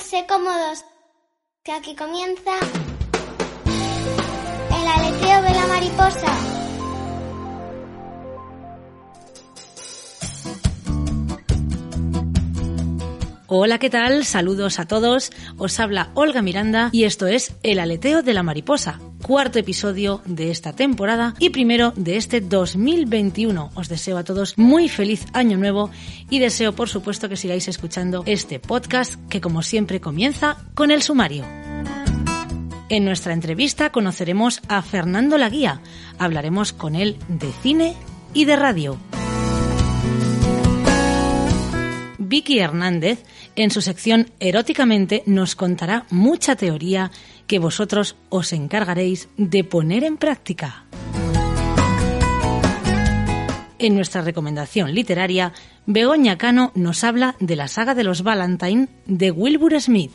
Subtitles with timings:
[0.00, 0.84] Pónganse cómodos,
[1.62, 2.52] que aquí comienza
[3.66, 6.49] el aleteo de la mariposa.
[13.52, 14.24] Hola, ¿qué tal?
[14.24, 15.32] Saludos a todos.
[15.58, 20.52] Os habla Olga Miranda y esto es El aleteo de la mariposa, cuarto episodio de
[20.52, 23.72] esta temporada y primero de este 2021.
[23.74, 25.90] Os deseo a todos muy feliz año nuevo
[26.30, 31.02] y deseo por supuesto que sigáis escuchando este podcast que como siempre comienza con el
[31.02, 31.44] sumario.
[32.88, 35.80] En nuestra entrevista conoceremos a Fernando Laguía.
[36.20, 37.96] Hablaremos con él de cine
[38.32, 38.96] y de radio.
[42.30, 43.24] Vicky Hernández,
[43.56, 47.10] en su sección Eróticamente, nos contará mucha teoría
[47.48, 50.84] que vosotros os encargaréis de poner en práctica.
[53.80, 55.52] En nuestra recomendación literaria,
[55.86, 60.12] Begoña Cano nos habla de la saga de los Valentine de Wilbur Smith.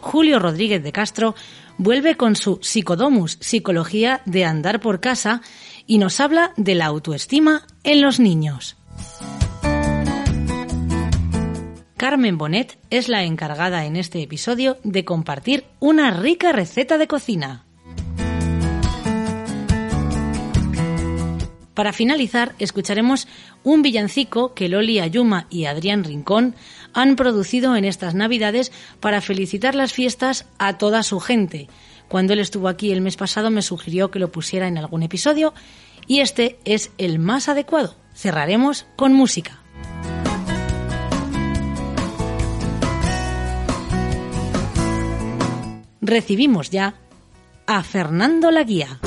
[0.00, 1.34] Julio Rodríguez de Castro
[1.76, 5.42] vuelve con su Psicodomus, Psicología de Andar por Casa,
[5.86, 8.78] y nos habla de la autoestima en los niños.
[11.96, 17.64] Carmen Bonet es la encargada en este episodio de compartir una rica receta de cocina.
[21.72, 23.28] Para finalizar, escucharemos
[23.64, 26.54] un villancico que Loli Ayuma y Adrián Rincón
[26.92, 31.68] han producido en estas Navidades para felicitar las fiestas a toda su gente.
[32.08, 35.54] Cuando él estuvo aquí el mes pasado me sugirió que lo pusiera en algún episodio
[36.06, 37.96] y este es el más adecuado.
[38.14, 39.60] Cerraremos con música.
[46.06, 46.94] Recibimos ya
[47.66, 49.00] a Fernando Laguía.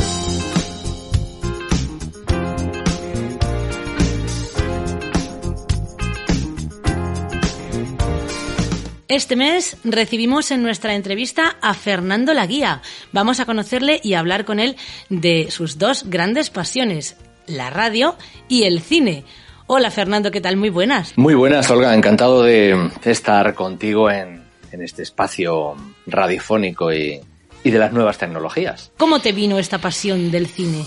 [9.08, 12.82] Este mes recibimos en nuestra entrevista a Fernando Laguía.
[13.12, 14.76] Vamos a conocerle y hablar con él
[15.10, 17.16] de sus dos grandes pasiones,
[17.48, 18.16] la radio
[18.48, 19.24] y el cine.
[19.66, 20.58] Hola Fernando, ¿qué tal?
[20.58, 21.14] Muy buenas.
[21.16, 21.96] Muy buenas, Olga.
[21.96, 25.76] Encantado de estar contigo en, en este espacio
[26.08, 27.22] radiofónico y,
[27.64, 28.92] de las nuevas tecnologías.
[28.98, 30.86] ¿Cómo te vino esta pasión del cine?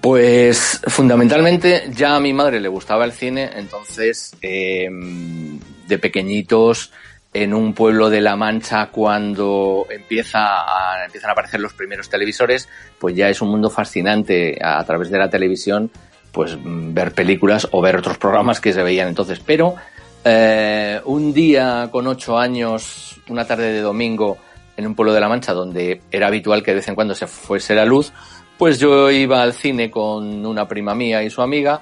[0.00, 6.92] Pues fundamentalmente ya a mi madre le gustaba el cine, entonces em, de pequeñitos
[7.32, 12.68] en un pueblo de La Mancha cuando empieza a, empiezan a aparecer los primeros televisores,
[12.98, 15.90] pues ya es un mundo fascinante a, a través de la televisión,
[16.32, 19.40] pues ver películas o ver otros programas que se veían entonces.
[19.40, 19.76] Pero
[20.24, 24.38] eh, un día con ocho años, una tarde de domingo,
[24.76, 27.26] en un pueblo de La Mancha donde era habitual que de vez en cuando se
[27.26, 28.12] fuese la luz,
[28.58, 31.80] pues yo iba al cine con una prima mía y su amiga,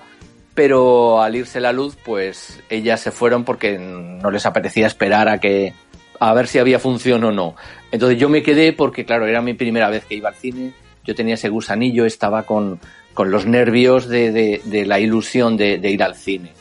[0.55, 5.39] pero al irse la luz, pues ellas se fueron porque no les apetecía esperar a
[5.39, 5.73] que
[6.21, 7.57] a ver si había función o no.
[7.91, 10.73] Entonces yo me quedé porque, claro, era mi primera vez que iba al cine,
[11.05, 12.79] yo tenía ese gusanillo, estaba con,
[13.13, 16.53] con los nervios de, de, de la ilusión de, de ir al cine.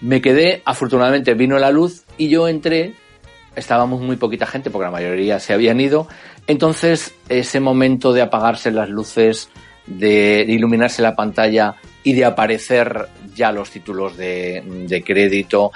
[0.00, 2.94] Me quedé, afortunadamente vino la luz y yo entré,
[3.56, 6.06] estábamos muy poquita gente porque la mayoría se habían ido,
[6.46, 9.50] entonces ese momento de apagarse las luces,
[9.86, 15.72] de, iluminarse la pantalla y de aparecer ya los títulos de, crédito,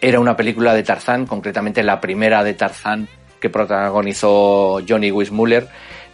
[0.00, 3.06] era una película de Tarzán, concretamente la primera de Tarzán
[3.38, 5.68] que protagonizó Johnny Weissmuller.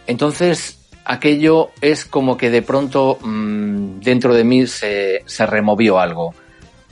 [0.07, 6.33] Entonces, aquello es como que de pronto mmm, dentro de mí se, se removió algo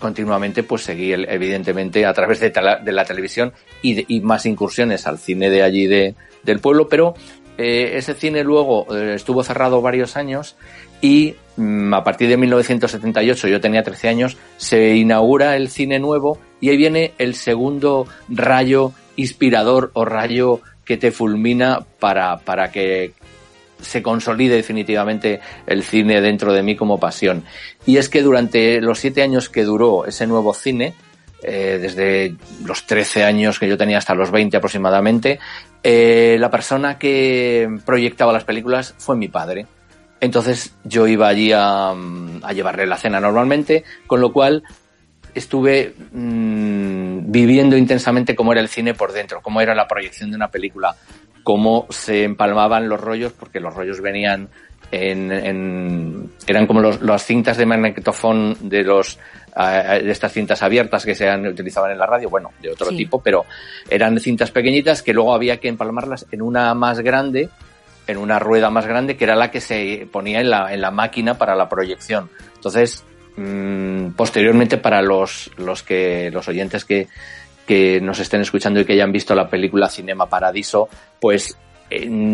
[0.04, 5.50] continuamente pues seguí evidentemente a través de, la televisión y, de, más incursiones al cine
[5.50, 7.14] de allí de, del pueblo, pero
[7.58, 10.58] eh, ese cine luego eh, estuvo cerrado varios años
[11.00, 16.38] y mm, a partir de 1978, yo tenía 13 años, se inaugura el cine nuevo
[16.60, 23.14] y ahí viene el segundo rayo inspirador o rayo que te fulmina para, para que
[23.84, 27.44] se consolide definitivamente el cine dentro de mí como pasión.
[27.86, 30.94] Y es que durante los siete años que duró ese nuevo cine,
[31.42, 35.40] eh, desde los 13 años que yo tenía hasta los 20 aproximadamente,
[35.84, 39.68] eh, la persona que proyectaba las películas fue mi padre.
[40.22, 44.64] Entonces yo iba allí a, a llevarle la cena normalmente, con lo cual
[45.36, 50.38] estuve mmm, viviendo intensamente cómo era el cine por dentro, cómo era la proyección de
[50.38, 50.96] una película,
[51.44, 54.50] cómo se empalmaban los rollos, porque los rollos venían
[54.92, 59.18] en, en eran como los, las cintas de magnetofón de los
[59.56, 62.90] uh, de estas cintas abiertas que se han, utilizaban en la radio, bueno, de otro
[62.90, 62.98] sí.
[62.98, 63.46] tipo, pero
[63.90, 67.50] eran cintas pequeñitas que luego había que empalmarlas en una más grande,
[68.06, 70.92] en una rueda más grande, que era la que se ponía en la, en la
[70.92, 72.30] máquina para la proyección.
[72.56, 73.04] Entonces,
[73.36, 77.08] mmm, posteriormente para los, los que, los oyentes que,
[77.66, 80.90] que nos estén escuchando y que hayan visto la película Cinema Paradiso,
[81.20, 81.58] pues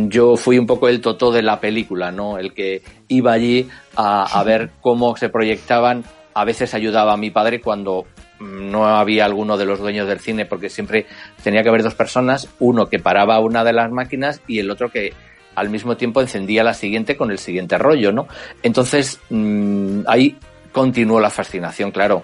[0.08, 2.38] yo fui un poco el totó de la película, ¿no?
[2.38, 6.04] El que iba allí a, ver cómo se proyectaban.
[6.34, 8.06] A veces ayudaba a mi padre cuando
[8.40, 11.08] no había alguno de los dueños del cine, porque siempre
[11.44, 14.90] tenía que haber dos personas, uno que paraba una de las máquinas y el otro
[14.90, 15.14] que
[15.56, 18.28] al mismo tiempo encendía la siguiente con el siguiente rollo, ¿no?
[18.64, 20.38] Entonces, mm, ahí
[20.72, 22.24] continuó la fascinación, claro.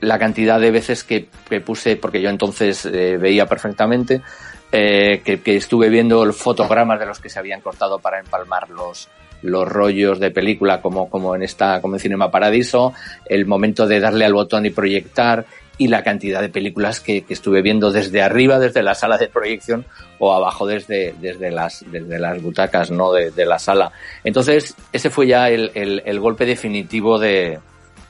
[0.00, 1.28] La cantidad de veces que,
[1.64, 4.22] puse, porque yo entonces eh, veía perfectamente,
[4.70, 9.08] eh, que, estuve viendo fotogramas de los que se habían cortado para empalmar los,
[9.42, 12.92] los rollos de película como, como en esta, como en Cinema Paradiso,
[13.26, 15.46] el momento de darle al botón y proyectar
[15.78, 19.86] y la cantidad de películas que, estuve viendo desde arriba, desde la sala de proyección
[20.18, 23.12] o abajo desde, desde, las, desde las butacas ¿no?
[23.12, 23.92] de, la sala.
[24.24, 27.60] Entonces, ese fue ya el, el, golpe definitivo de,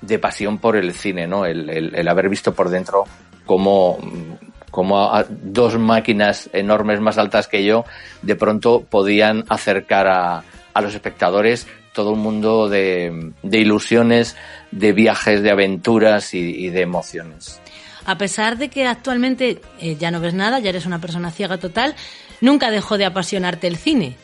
[0.00, 1.47] de, pasión por el cine, ¿no?
[1.47, 3.05] El, el, haber visto por dentro
[3.47, 3.99] cómo,
[4.71, 7.85] como dos máquinas enormes más altas que yo
[8.23, 10.43] de pronto podían acercar a,
[10.75, 11.67] a los espectadores
[11.99, 14.37] todo un mundo de, de ilusiones,
[14.71, 17.61] de viajes, de aventuras y, de emociones.
[18.06, 21.59] A pesar de que actualmente eh, ya no ves nada, ya eres una persona ciega
[21.59, 21.97] total,
[22.41, 24.17] nunca dejó de apasionarte el cine.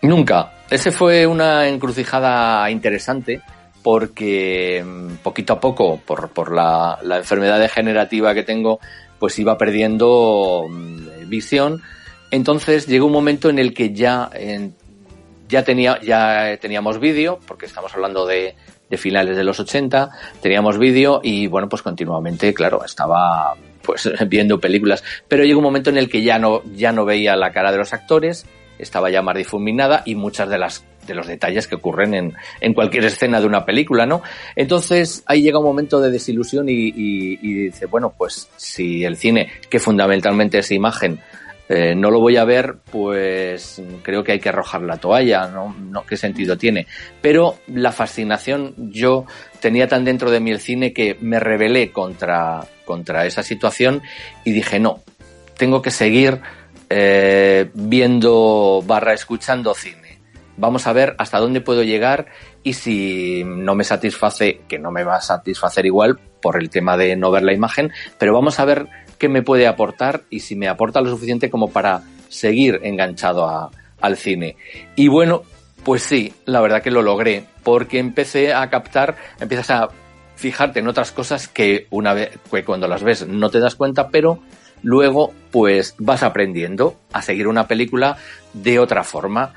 [0.00, 0.54] Nunca.
[0.70, 3.42] Ese fue una encrucijada interesante
[3.90, 8.80] porque mm, poquito a poco, por, por la, enfermedad degenerativa que tengo,
[9.18, 11.80] pues iba perdiendo mm, visión.
[12.30, 14.28] Entonces llegó un momento en el que ya,
[15.48, 18.56] ya, tenía, ya teníamos vídeo, porque estamos hablando de,
[18.90, 20.10] de finales de los 80,
[20.42, 25.88] teníamos vídeo y bueno, pues continuamente, claro, estaba pues viendo películas, pero llegó un momento
[25.88, 28.44] en el que ya no, ya no veía la cara de los actores,
[28.78, 32.74] estaba ya más difuminada y muchas de las de los detalles que ocurren en, en
[32.74, 34.22] cualquier escena de una película, ¿no?
[34.54, 39.80] Entonces ahí llega un momento de desilusión y, dice, bueno, pues si el cine, que
[39.80, 41.20] fundamentalmente es imagen,
[41.68, 45.74] eh, no lo voy a ver, pues creo que hay que arrojar la toalla, ¿no?
[45.78, 46.06] ¿no?
[46.06, 46.86] ¿Qué sentido tiene?
[47.20, 49.26] Pero la fascinación, yo
[49.60, 54.02] tenía tan dentro de mí el cine que me rebelé contra, contra esa situación
[54.44, 55.02] y dije, no,
[55.58, 56.40] tengo que seguir
[56.88, 60.07] eh, viendo barra escuchando cine
[60.58, 62.26] vamos a ver hasta dónde puedo llegar
[62.62, 66.96] y si no me satisface, que no me va a satisfacer igual por el tema
[66.96, 68.88] de no ver la imagen, pero vamos a ver
[69.18, 73.70] qué me puede aportar y si me aporta lo suficiente como para seguir enganchado
[74.00, 74.56] al cine.
[74.94, 75.42] Y bueno,
[75.84, 79.88] pues sí, la verdad que lo logré, porque empecé a captar, empiezas a
[80.36, 84.08] fijarte en otras cosas que una vez, que cuando las ves no te das cuenta,
[84.08, 84.40] pero
[84.82, 88.16] luego pues vas aprendiendo a seguir una película
[88.52, 89.54] de otra forma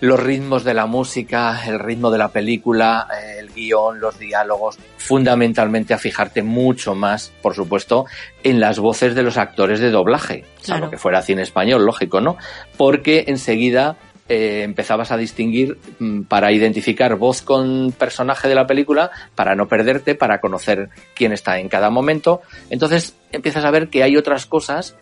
[0.00, 3.08] los ritmos de la música, el ritmo de la película,
[3.38, 8.06] el guion, los diálogos, fundamentalmente a fijarte mucho más, por supuesto,
[8.42, 10.90] en las voces de los actores de doblaje, claro.
[10.90, 12.36] que fuera cine español, lógico, ¿no?
[12.76, 13.96] Porque enseguida
[14.28, 19.68] eh, empezabas a distinguir mm, para identificar voz con personaje de la película, para no
[19.68, 22.42] perderte, para conocer quién está en cada momento.
[22.68, 24.96] Entonces empiezas a ver que hay otras cosas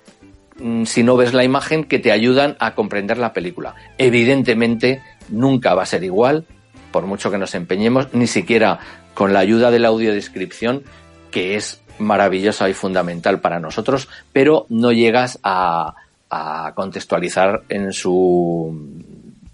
[0.85, 3.75] si no ves la imagen que te ayudan a comprender la película.
[3.99, 6.45] Evidentemente nunca va a ser igual,
[6.91, 8.79] por mucho que nos empeñemos, ni siquiera
[9.15, 10.83] con la ayuda de la audiodescripción,
[11.31, 15.95] que es maravillosa y fundamental para nosotros, pero no llegas a,
[16.31, 19.05] a contextualizar en su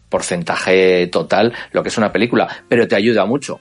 [0.08, 3.60] porcentaje total lo que es una película, pero te ayuda mucho.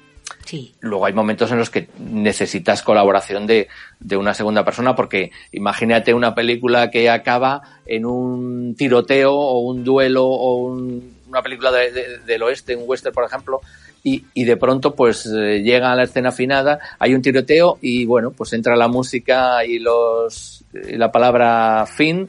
[0.82, 3.68] Luego hay momentos en los que necesitas colaboración de,
[4.00, 9.84] de, una segunda persona porque imagínate una película que acaba en un tiroteo o un
[9.84, 13.62] duelo o una película del oeste, un western por ejemplo,
[14.04, 18.06] y, y de pronto pues eh, llega a la escena finada, hay un tiroteo y
[18.06, 22.28] bueno, pues entra la música y los y la palabra fin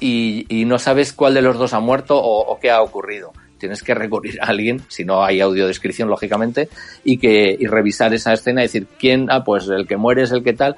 [0.00, 3.32] y, no sabes cuál de los dos ha muerto o qué ha ocurrido
[3.62, 6.68] tienes que recurrir a alguien, si no hay audiodescripción, lógicamente,
[7.04, 10.32] y que y revisar esa escena y decir quién, ah, pues el que muere es
[10.32, 10.74] el que tal.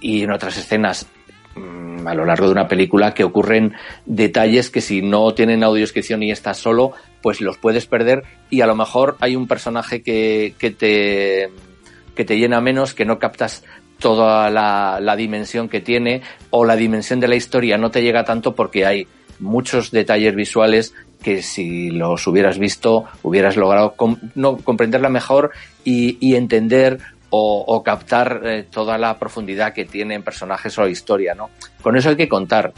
[0.00, 1.08] Y en otras escenas
[1.56, 3.74] mm, a lo largo de una película que ocurren
[4.06, 8.66] detalles que si no tienen audiodescripción y estás solo, pues los puedes perder y a
[8.68, 11.50] lo mejor hay un personaje que, que te
[12.14, 13.64] que te llena menos, que no captas
[13.98, 18.22] toda la, la dimensión que tiene o la dimensión de la historia no te llega
[18.22, 20.94] tanto porque hay muchos detalles visuales
[21.24, 23.94] que si los hubieras visto hubieras logrado
[24.34, 25.52] no, comprenderla mejor
[25.82, 26.98] y, entender
[27.30, 31.50] o, captar eh, toda la profundidad que tienen personajes o historia, ¿no?
[31.82, 32.72] Con eso hay que contar.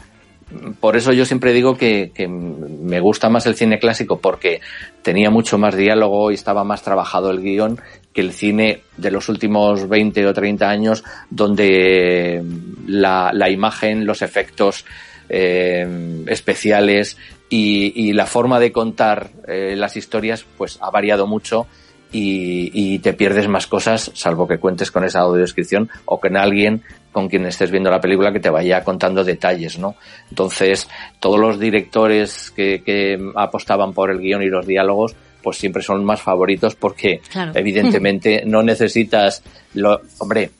[0.79, 4.61] por eso yo siempre digo que, me gusta más el cine clásico porque
[5.01, 7.79] tenía mucho más diálogo y estaba más trabajado el guion
[8.13, 12.41] que el cine de los últimos 20 o 30 años donde
[12.87, 14.85] la, imagen, los efectos
[15.29, 17.17] eh, especiales
[17.49, 21.67] y, la forma de contar eh, las historias pues ha variado mucho
[22.11, 27.27] y, te pierdes más cosas, salvo que cuentes con esa audiodescripción o con alguien con
[27.27, 29.95] quien estés viendo la película que te vaya contando detalles, ¿no?
[30.29, 30.87] Entonces,
[31.19, 36.21] todos los directores que, apostaban por el guion y los diálogos, pues siempre son más
[36.21, 37.21] favoritos porque
[37.55, 39.41] evidentemente no necesitas
[39.73, 40.51] lo, hombre,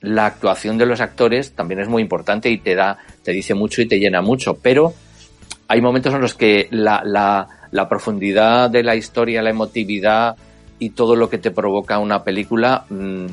[0.00, 3.80] la actuación de los actores también es muy importante y te da, te dice mucho
[3.80, 4.94] y te llena mucho, pero
[5.68, 10.36] hay momentos en los que la, la, la profundidad de la historia, la emotividad,
[10.78, 13.26] y todo lo que te provoca una película, mm,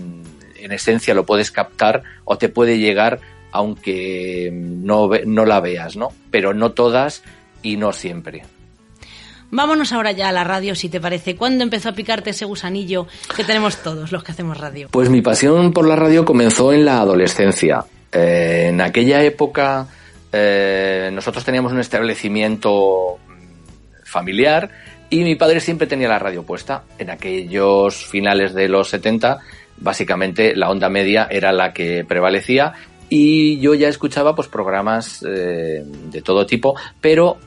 [0.61, 3.19] en esencia lo puedes captar o te puede llegar
[3.51, 6.09] aunque no, no la veas, ¿no?
[6.29, 7.21] Pero no todas
[7.61, 8.43] y no siempre.
[9.49, 11.35] Vámonos ahora ya a la radio, si te parece.
[11.35, 14.87] ¿Cuándo empezó a picarte ese gusanillo que tenemos todos los que hacemos radio?
[14.89, 17.83] Pues mi pasión por la radio comenzó en la adolescencia.
[18.13, 19.87] Eh, en aquella época
[20.31, 23.19] eh, nosotros teníamos un establecimiento
[24.05, 24.69] familiar
[25.09, 26.83] y mi padre siempre tenía la radio puesta.
[26.97, 29.39] En aquellos finales de los 70,
[29.77, 32.73] básicamente la onda media era la que prevalecía
[33.09, 37.37] y yo ya escuchaba pues programas eh, de todo tipo, pero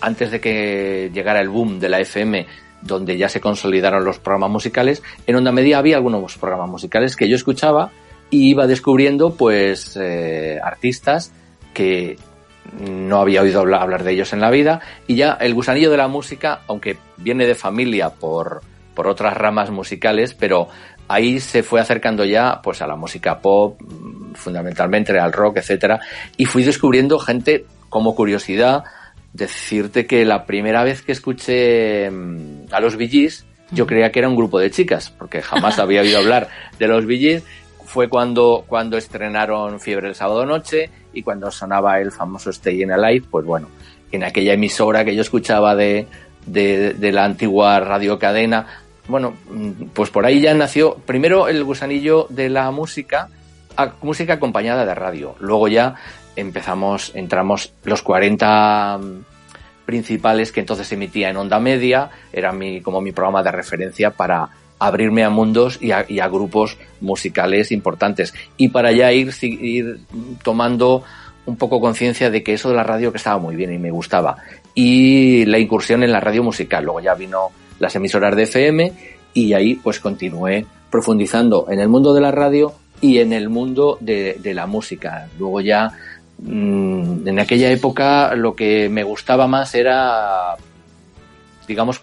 [0.00, 2.46] antes de que llegara el boom de la FM,
[2.82, 7.28] donde ya se consolidaron los programas musicales, en onda media había algunos programas musicales que
[7.28, 7.92] yo escuchaba
[8.30, 11.32] y iba descubriendo pues eh, artistas
[11.74, 12.16] que
[12.80, 16.08] no había oído hablar de ellos en la vida y ya el gusanillo de la
[16.08, 18.62] música, aunque viene de familia por,
[18.94, 20.68] por otras ramas musicales, pero
[21.08, 23.80] ahí se fue acercando ya pues a la música pop,
[24.34, 26.00] fundamentalmente al rock, etcétera,
[26.36, 28.84] y fui descubriendo gente como curiosidad.
[29.32, 34.28] Decirte que la primera vez que escuché mm, a los Billys yo creía que era
[34.28, 37.42] un grupo de chicas, porque jamás había oído hablar de los Billys
[37.94, 42.90] fue cuando, cuando estrenaron Fiebre el sábado noche y cuando sonaba el famoso Stay in
[42.90, 43.68] Alive, pues bueno,
[44.10, 46.08] en aquella emisora que yo escuchaba de,
[46.44, 48.66] de, la antigua radiocadena,
[49.06, 49.34] bueno,
[49.92, 53.28] pues por ahí ya nació primero el gusanillo de la música,
[54.02, 55.36] música acompañada de radio.
[55.38, 55.94] Luego ya
[56.34, 58.98] empezamos, entramos los 40
[59.86, 64.48] principales que entonces emitía en onda media, era mi, como mi programa de referencia para
[64.86, 68.34] abrirme a mundos y a, grupos musicales importantes.
[68.56, 70.00] Y para ya ir, ir
[70.42, 71.02] tomando
[71.46, 73.90] un poco conciencia de que eso de la radio que estaba muy bien y me
[73.90, 74.36] gustaba.
[74.74, 76.84] Y la incursión en la radio musical.
[76.84, 78.92] Luego ya vino las emisoras de FM
[79.34, 83.98] y ahí pues continué profundizando en el mundo de la radio y en el mundo
[84.00, 85.28] de, la música.
[85.38, 85.92] Luego ya
[86.38, 90.56] mm, en aquella época lo que me gustaba más era
[91.66, 92.00] digamos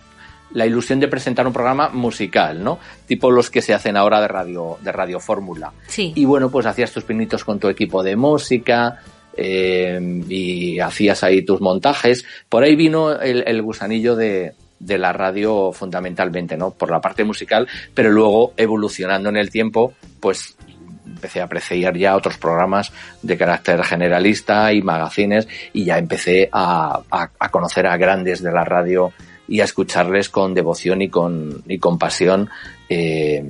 [0.53, 2.79] la ilusión de presentar un programa musical, ¿no?
[3.08, 5.72] Tipo los que se hacen ahora de radio, de radio fórmula.
[5.88, 6.13] Sí.
[6.15, 9.00] Y bueno, pues hacías tus pinitos con tu equipo de música,
[9.36, 12.25] eh, y hacías ahí tus montajes.
[12.50, 16.72] Por ahí vino el, gusanillo de, de, la radio fundamentalmente, ¿no?
[16.72, 20.58] Por la parte musical, pero luego evolucionando en el tiempo, pues
[21.05, 22.91] empecé a apreciar ya otros programas
[23.22, 28.63] de carácter generalista y magazines y ya empecé a, a conocer a grandes de la
[28.63, 29.13] radio
[29.51, 32.50] y a escucharles con devoción y con, y con pasión,
[32.88, 33.43] eh,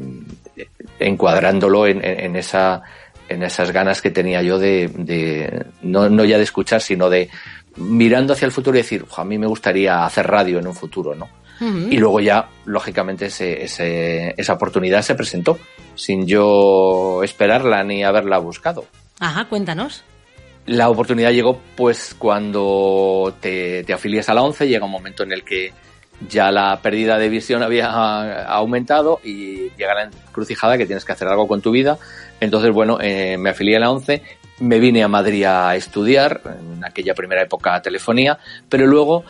[0.99, 2.81] encuadrándolo en, en, esa,
[3.29, 7.29] en esas ganas que tenía yo de, de no, no, ya de escuchar, sino de
[7.75, 11.13] mirando hacia el futuro y decir, a mí me gustaría hacer radio en un futuro,
[11.13, 11.29] ¿no?
[11.91, 15.59] Y luego ya, lógicamente, ese, ese, esa oportunidad se presentó,
[15.93, 18.87] sin yo esperarla ni haberla buscado.
[19.19, 20.03] Ajá, cuéntanos.
[20.65, 25.33] La oportunidad llegó pues cuando te, te afilias a la ONCE, llega un momento en
[25.33, 25.71] el que
[26.29, 31.27] ya la pérdida de visión había aumentado y llega la encrucijada que tienes que hacer
[31.27, 31.97] algo con tu vida.
[32.39, 34.21] Entonces, bueno, eh, me afilié a la 11,
[34.59, 38.37] me vine a Madrid a estudiar, en aquella primera época telefonía,
[38.69, 39.23] pero luego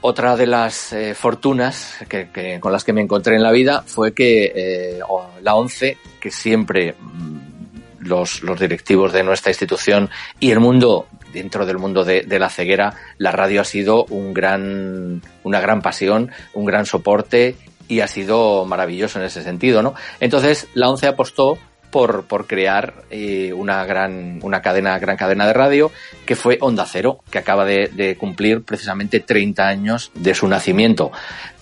[0.00, 4.14] otra de las eh, fortunas que, con las que me encontré en la vida fue
[4.14, 5.00] que eh,
[5.42, 10.08] la 11, que siempre mm, los, los directivos de nuestra institución
[10.38, 15.22] y el mundo dentro del mundo de, la ceguera, la radio ha sido un gran,
[15.42, 17.56] una gran pasión, un gran soporte
[17.88, 19.94] y ha sido maravilloso en ese sentido, ¿no?
[20.20, 21.58] Entonces, la ONCE apostó
[21.90, 25.92] por, por crear eh, una gran, una cadena, gran cadena de radio
[26.24, 31.12] que fue Onda Cero, que acaba de, cumplir precisamente 30 años de su nacimiento.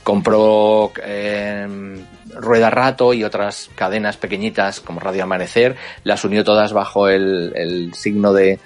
[0.02, 1.66] Compró eh,
[2.34, 8.32] Rueda Rato y otras cadenas pequeñitas como Radio Amanecer, las unió todas bajo el signo
[8.32, 8.58] de,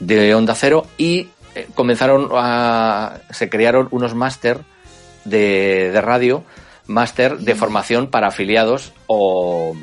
[0.00, 4.60] de Onda Cero y eh, comenzaron a, se crearon unos máster
[5.24, 6.44] de, de radio,
[6.86, 9.74] máster de formación para afiliados o,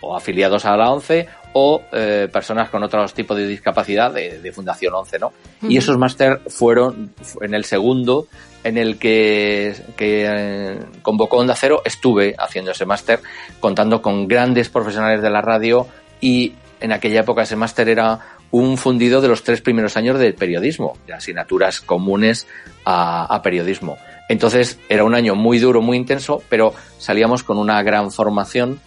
[0.00, 4.52] o afiliados a la ONCE o eh, personas con otros tipos de discapacidad de, de
[4.52, 5.32] Fundación 11, ¿no?
[5.62, 8.26] Y esos máster fueron en el segundo
[8.64, 13.20] en el que, que eh, convocó Onda Cero, estuve haciendo ese máster
[13.60, 15.86] contando con grandes profesionales de la radio
[16.20, 20.34] y en aquella época ese máster era un fundido de los tres primeros años del
[20.34, 22.46] periodismo, de asignaturas comunes
[22.84, 23.98] a, a periodismo.
[24.28, 28.80] Entonces era un año muy duro, muy intenso, pero salíamos con una gran formación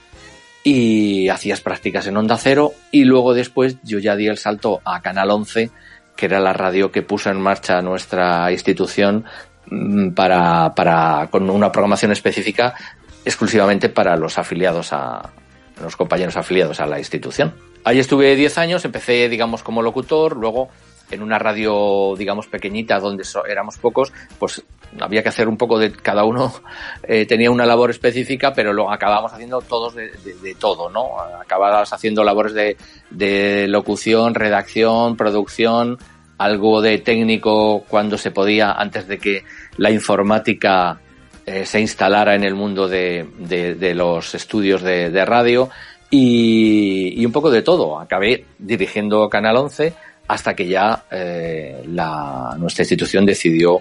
[0.63, 5.01] y hacías prácticas en Onda Cero y luego después yo ya di el salto a
[5.01, 5.71] Canal 11,
[6.15, 9.25] que era la radio que puso en marcha nuestra institución
[9.67, 12.75] mm, para, para con una programación específica
[13.25, 15.31] exclusivamente para los afiliados a
[15.81, 17.53] los compañeros afiliados a la institución.
[17.83, 20.69] Ahí estuve 10 años, empecé digamos como locutor, luego
[21.11, 24.63] en una radio, digamos, pequeñita donde so éramos pocos, pues
[24.99, 26.53] había que hacer un poco de cada uno
[27.03, 31.19] eh, tenía una labor específica, pero lo acabábamos haciendo todos de, todo, ¿no?
[31.19, 32.77] Acababas haciendo labores de,
[33.09, 35.97] de, locución, redacción, producción,
[36.37, 39.43] algo de técnico cuando se podía, antes de que
[39.77, 40.99] la informática
[41.45, 45.69] eh, se instalara en el mundo de los estudios de, radio
[46.11, 47.99] y, y, un poco de todo.
[47.99, 49.93] Acabé dirigiendo Canal 11
[50.27, 53.79] hasta que ya eh, la, nuestra institución decidió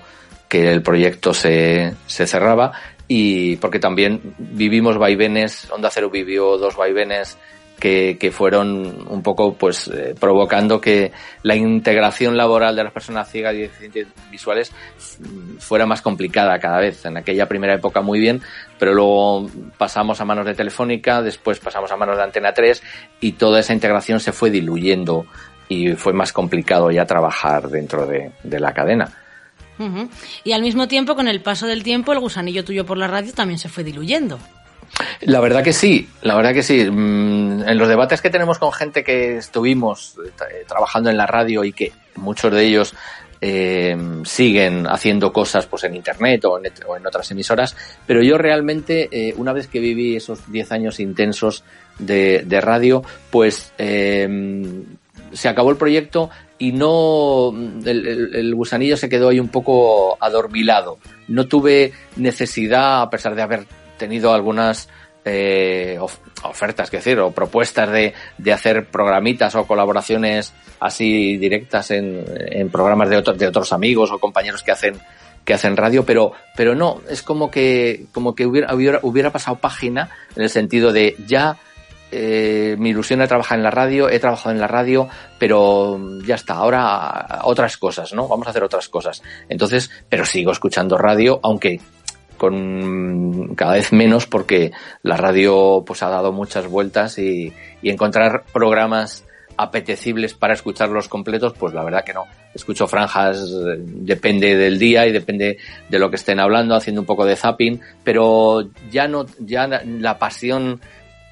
[0.49, 2.72] que el proyecto se, se cerraba
[3.06, 7.38] y porque también vivimos vaivenes, Onda Cero vivió dos vaivenes
[7.80, 11.10] que, fueron un poco pues eh, provocando que
[11.42, 14.72] la integración laboral de las personas ciegas y deficientes visuales
[15.58, 17.04] fuera más complicada cada vez.
[17.04, 18.42] En aquella primera época muy bien,
[18.78, 22.82] pero luego pasamos a manos de Telefónica, después pasamos a manos de Antena 3
[23.20, 25.26] y toda esa integración se fue diluyendo
[25.68, 29.10] y fue más complicado ya trabajar dentro de, la cadena.
[30.44, 33.32] Y al mismo tiempo, con el paso del tiempo, el gusanillo tuyo por la radio
[33.32, 34.38] también se fue diluyendo.
[35.23, 36.80] La verdad que sí, la verdad que sí.
[36.80, 41.73] En los debates que tenemos con gente que estuvimos eh, trabajando en la radio y
[41.73, 42.94] que muchos de ellos
[43.42, 47.74] eh, siguen haciendo cosas pues en internet o en, o en otras emisoras,
[48.07, 51.64] pero yo realmente, eh, una vez que viví esos 10 años intensos
[51.98, 54.29] de, radio, pues eh,
[55.33, 60.18] se acabó el proyecto y no el, el, el, gusanillo se quedó ahí un poco
[60.20, 60.98] adormilado.
[61.29, 63.66] No tuve necesidad, a pesar de haber
[64.00, 64.88] tenido algunas
[65.24, 71.90] eh, of, ofertas, que decir, o propuestas de, de, hacer programitas o colaboraciones así directas
[71.90, 74.98] en, en programas de, otro, de otros amigos o compañeros que hacen
[75.44, 79.56] que hacen radio, pero, pero no, es como que, como que hubiera, hubiera, hubiera pasado
[79.56, 81.56] página en el sentido de ya
[82.12, 85.08] eh, mi ilusión era trabajar en la radio, he trabajado en la radio,
[85.38, 88.26] pero ya está, ahora otras cosas, ¿no?
[88.26, 89.22] Vamos a hacer otras cosas.
[89.48, 91.80] Entonces, pero sigo escuchando radio, aunque
[92.40, 94.72] con cada vez menos porque
[95.03, 99.26] la radio pues ha dado muchas vueltas y, y encontrar programas
[99.59, 102.24] apetecibles para escucharlos completos, pues la verdad que no.
[102.55, 103.46] Escucho franjas,
[103.79, 105.59] depende del día y depende
[105.90, 110.18] de lo que estén hablando, haciendo un poco de zapping, pero ya no, ya la
[110.18, 110.81] pasión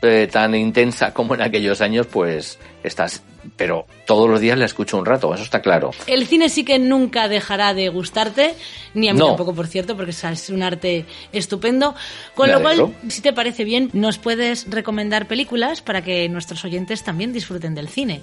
[0.02, 3.22] eh, tan intensa como en aquellos años, pues estás,
[3.56, 5.90] pero todos los días la escucho un rato, eso está claro.
[6.06, 8.54] El cine sí que nunca dejará de gustarte,
[8.94, 9.28] ni a mí no.
[9.28, 11.94] tampoco, por cierto, porque es un arte estupendo.
[12.34, 12.86] Con Me lo alegro.
[12.86, 17.74] cual, si te parece bien, nos puedes recomendar películas para que nuestros oyentes también disfruten
[17.74, 18.22] del cine.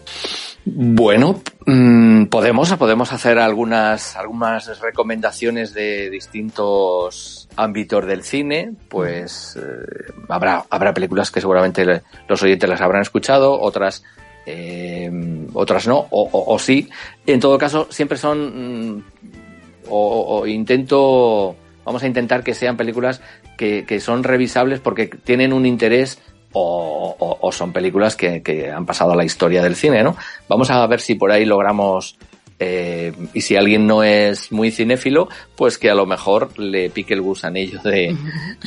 [0.66, 10.12] Bueno, mmm, podemos, podemos hacer algunas, algunas recomendaciones de distintos ámbitos del cine, pues eh,
[10.30, 14.04] habrá, habrá películas que seguramente los oyentes las habrán escuchado, otras
[14.46, 15.12] eh,
[15.54, 16.90] otras no, o, sí.
[17.26, 19.04] En todo caso, siempre son, mm,
[19.90, 23.22] o, intento, vamos a intentar que sean películas
[23.58, 26.20] que, que son revisables porque tienen un interés
[26.58, 30.16] o, son películas que, que, han pasado a la historia del cine, ¿no?
[30.48, 32.18] Vamos a ver si por ahí logramos
[32.58, 37.14] eh, y si alguien no es muy cinéfilo, pues que a lo mejor le pique
[37.14, 38.16] el gusanillo de,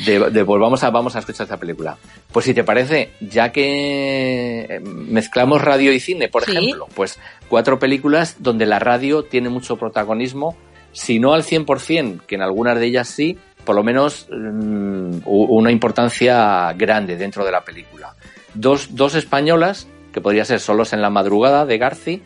[0.05, 1.97] de, de volvamos a, vamos a escuchar esta película.
[2.31, 6.53] Pues si te parece, ya que mezclamos radio y cine, por ¿Sí?
[6.53, 10.55] ejemplo, pues cuatro películas donde la radio tiene mucho protagonismo,
[10.93, 15.71] si no al 100%, que en algunas de ellas sí, por lo menos um, una
[15.71, 18.15] importancia grande dentro de la película.
[18.55, 22.23] Dos, dos españolas, que podría ser Solos en la madrugada, de Garci,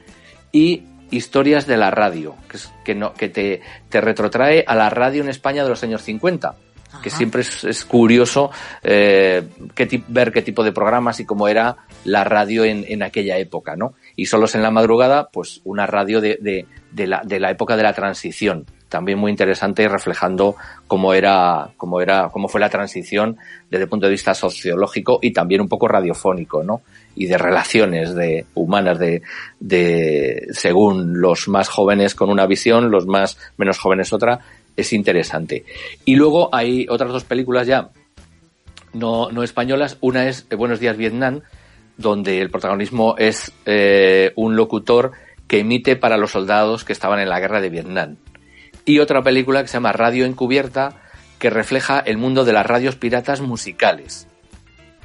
[0.53, 4.91] y historias de la radio, que, es, que, no, que te, te, retrotrae a la
[4.91, 6.49] radio en España de los años 50.
[6.89, 7.03] Ajá.
[7.03, 8.51] Que siempre es, es curioso
[8.83, 9.45] eh,
[9.75, 13.77] qué ver qué tipo de programas y cómo era la radio en, en, aquella época,
[13.77, 13.95] ¿no?
[14.17, 17.77] y Solos en la madrugada, pues una radio de, de, de, la, de la época
[17.77, 23.39] de la transición, también muy interesante reflejando cómo era, cómo era, cómo fue la transición
[23.71, 26.83] desde el punto de vista sociológico y también un poco radiofónico, ¿no?
[27.15, 29.23] Y de relaciones de, humanas de,
[29.61, 34.41] de, según los más jóvenes con una visión, los más menos jóvenes otra,
[34.77, 35.65] es interesante.
[36.05, 37.91] Y luego hay otras dos películas ya
[38.93, 39.99] no, no españolas.
[40.01, 41.41] Una es Buenos días Vietnam,
[41.97, 45.13] donde el protagonismo es eh, un locutor
[45.47, 48.17] que emite para los soldados que estaban en la guerra de Vietnam.
[48.85, 51.03] Y otra película que se llama Radio Encubierta,
[51.39, 54.27] que refleja el mundo de las radios piratas musicales,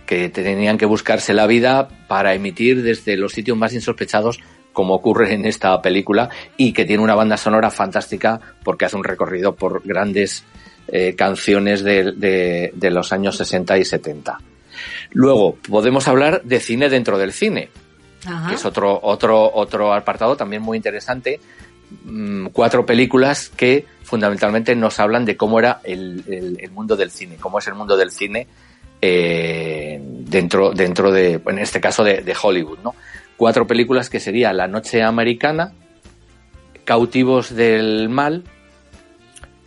[0.08, 4.40] que tenían que buscarse la vida para emitir desde los sitios más insospechados
[4.74, 9.04] como ocurre en esta película y que tiene una banda sonora fantástica porque hace un
[9.04, 10.44] recorrido por grandes
[10.88, 14.40] eh, canciones de, de, de, los años 60 y 70.
[15.12, 17.70] Luego, podemos hablar de cine dentro del cine,
[18.26, 18.50] Ajá.
[18.50, 21.40] que es otro, otro, otro apartado también muy interesante.
[22.04, 27.12] Mm, cuatro películas que fundamentalmente nos hablan de cómo era el, el, el mundo del
[27.12, 28.48] cine, cómo es el mundo del cine
[29.02, 32.80] eh, dentro, dentro de, en este caso, de, Hollywood.
[33.36, 35.74] Cuatro películas que sería La Noche Americana,
[36.84, 38.44] Cautivos del Mal,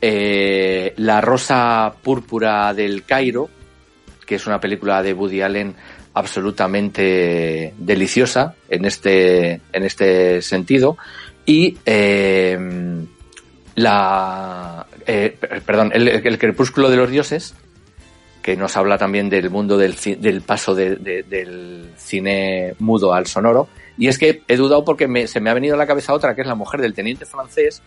[0.01, 3.49] eh, La Rosa Púrpura del Cairo,
[4.27, 5.75] que es una película de Woody Allen
[6.15, 10.99] absolutamente deliciosa en este, en este sentido,
[11.47, 12.59] y eh,
[13.77, 14.87] la,
[15.65, 17.55] perdón, el, Crepúsculo de los Dioses,
[18.43, 23.27] que nos habla también del mundo del, del paso de, de, del cine mudo al
[23.27, 23.69] sonoro.
[23.99, 26.35] Y es que he dudado porque me, se me ha venido a la cabeza otra,
[26.35, 27.83] que es La mujer del teniente francés,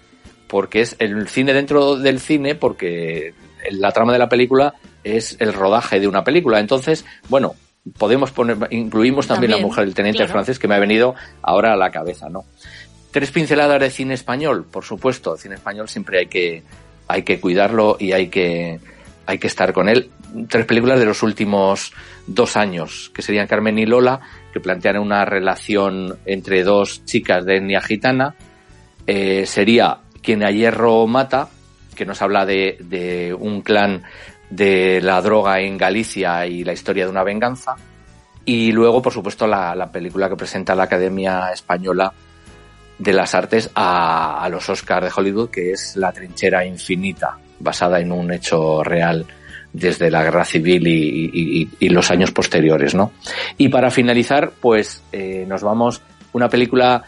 [0.47, 3.33] porque es el cine dentro del cine, porque
[3.71, 6.59] la trama de la película es el rodaje de una película.
[6.59, 7.55] Entonces, bueno,
[7.97, 10.33] podemos poner, incluimos también, también La mujer del teniente claro.
[10.33, 12.45] francés, que me ha venido ahora a la cabeza, ¿no?
[13.11, 16.63] Tres pinceladas de cine español, por supuesto, el cine español siempre hay que,
[17.07, 18.79] hay que cuidarlo y hay que,
[19.25, 20.09] hay que estar con él.
[20.49, 21.93] Tres películas de los últimos
[22.27, 24.19] dos años, que serían Carmen y Lola,
[24.51, 28.35] que plantean una relación entre dos chicas de etnia gitana.
[29.05, 31.49] Eh, sería Quien a hierro mata,
[31.95, 34.03] que nos habla de, un clan
[34.49, 37.75] de la droga en Galicia y la historia de una venganza.
[38.45, 42.13] Y luego, por supuesto, la, la película que presenta la Academia Española
[42.97, 47.99] de las Artes a, a los Oscars de Hollywood, que es La Trinchera Infinita, basada
[47.99, 49.25] en un hecho real
[49.71, 53.11] desde la guerra civil y, y, y los años posteriores, ¿no?
[53.57, 56.01] Y para finalizar, pues eh, nos vamos
[56.33, 57.03] una película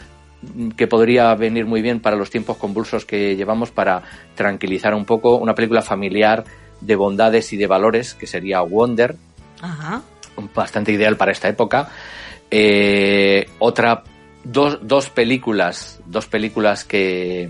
[0.76, 4.02] que podría venir muy bien para los tiempos convulsos que llevamos para
[4.34, 6.44] tranquilizar un poco, una película familiar
[6.80, 9.16] de bondades y de valores que sería Wonder,
[9.60, 10.02] Ajá.
[10.54, 11.88] bastante ideal para esta época.
[12.50, 14.04] Eh, otra
[14.44, 17.48] dos, dos películas, dos películas que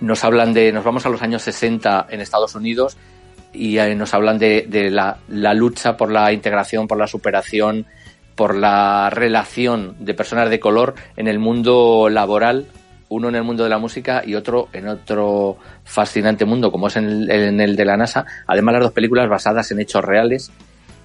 [0.00, 2.96] nos hablan de, nos vamos a los años 60 en Estados Unidos
[3.52, 7.86] y eh, nos hablan de, la, lucha por la integración, por la superación,
[8.34, 12.66] por la relación de personas de color en el mundo laboral,
[13.08, 16.96] uno en el mundo de la música y otro en otro fascinante mundo como es
[16.96, 18.26] el, en el de la NASA.
[18.46, 20.52] Además las dos películas basadas en hechos reales.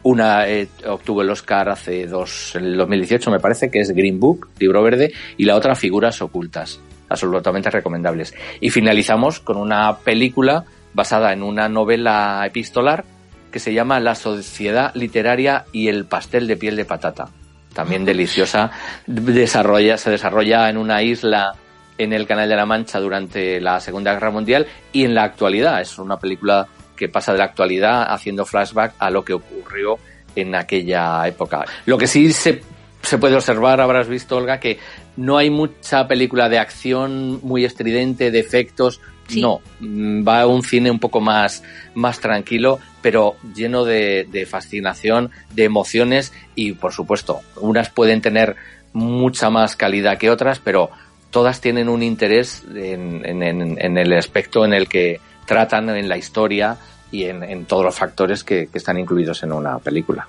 [0.04, 4.20] Una eh, obtuvo el Oscar hace dos, en el 2018 me parece, que es Green
[4.20, 6.82] Book, libro verde, y la otra Figuras ocultas,
[7.14, 8.34] absolutamente recomendables.
[8.60, 13.06] Y finalizamos con una película basada en una novela epistolar
[13.52, 17.30] que se llama La sociedad literaria y el pastel de piel de patata.
[17.74, 18.72] También deliciosa.
[19.06, 21.54] Desarrolla, se desarrolla en una isla
[21.98, 25.82] en el Canal de la Mancha durante la Segunda Guerra Mundial y en la actualidad.
[25.82, 29.98] Es una película que pasa de la actualidad haciendo flashback a lo que ocurrió
[30.36, 31.66] en aquella época.
[31.86, 32.62] Lo que sí se,
[33.02, 34.80] se puede observar, habrás visto, Olga, que
[35.16, 39.42] no hay mucha película de acción muy estridente, de efectos, Sí.
[39.42, 41.64] No, va a un cine un poco más,
[41.96, 48.58] más tranquilo, pero lleno de, de, fascinación, de emociones y, por supuesto, unas pueden tener
[48.92, 50.90] mucha más calidad que otras, pero
[51.32, 53.42] todas tienen un interés en, en,
[53.80, 56.78] en el aspecto en el que tratan en la historia
[57.12, 60.28] y en, en todos los factores que, que están incluidos en una película.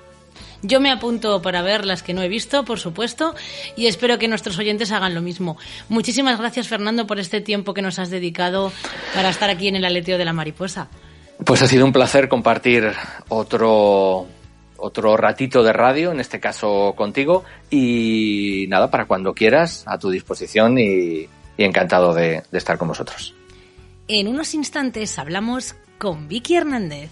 [0.67, 3.35] Yo me apunto para ver las que no he visto, por supuesto,
[3.77, 5.59] y espero que nuestros oyentes hagan lo mismo.
[5.91, 8.73] Muchísimas gracias, Fernando, por este tiempo que nos has dedicado
[9.15, 10.89] para estar aquí en el aleteo de la mariposa.
[11.45, 12.93] Pues ha sido un placer compartir
[13.29, 14.27] otro
[14.79, 20.11] otro ratito de radio, en este caso contigo, y nada, para cuando quieras, a tu
[20.11, 23.35] disposición y, y encantado de, de estar con vosotros.
[24.09, 27.11] En unos instantes hablamos con Vicky Hernández.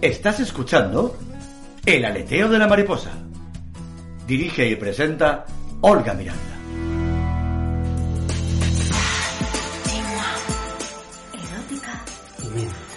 [0.00, 1.16] Estás escuchando
[1.84, 3.10] El aleteo de la mariposa.
[4.28, 5.44] Dirige y presenta
[5.80, 6.40] Olga Miranda.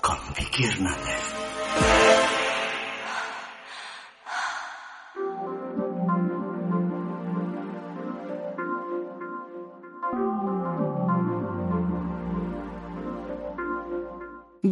[0.00, 1.15] Con Vicky Hernández.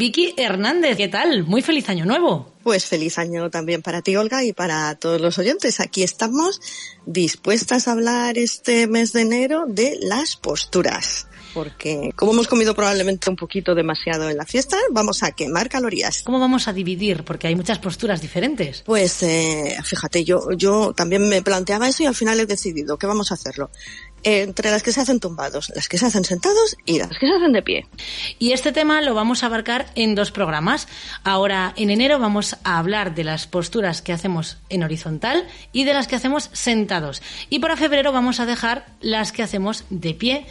[0.05, 1.45] Vicky Hernández, ¿qué tal?
[1.45, 2.53] Muy feliz año nuevo.
[2.63, 5.81] Pues feliz año también para ti, Olga, y para todos los oyentes.
[5.81, 6.61] Aquí estamos
[7.07, 11.27] dispuestas a hablar este mes de enero de las posturas.
[11.55, 16.21] Porque como hemos comido probablemente un poquito demasiado en la fiesta, vamos a quemar calorías.
[16.23, 17.25] ¿Cómo vamos a dividir?
[17.25, 18.83] Porque hay muchas posturas diferentes.
[18.83, 23.07] Pues eh, fíjate, yo, yo también me planteaba eso y al final he decidido que
[23.07, 23.71] vamos a hacerlo
[24.25, 27.35] entre las que se hacen tumbados, las que se hacen sentados y las que se
[27.35, 27.87] hacen de pie.
[28.39, 30.89] Y este tema lo vamos a abarcar en dos programas.
[31.23, 35.95] Ahora, en enero, vamos a hablar de las posturas que hacemos en horizontal y de
[35.95, 37.23] las que hacemos sentados.
[37.51, 40.47] Y para febrero vamos a dejar las que hacemos de pie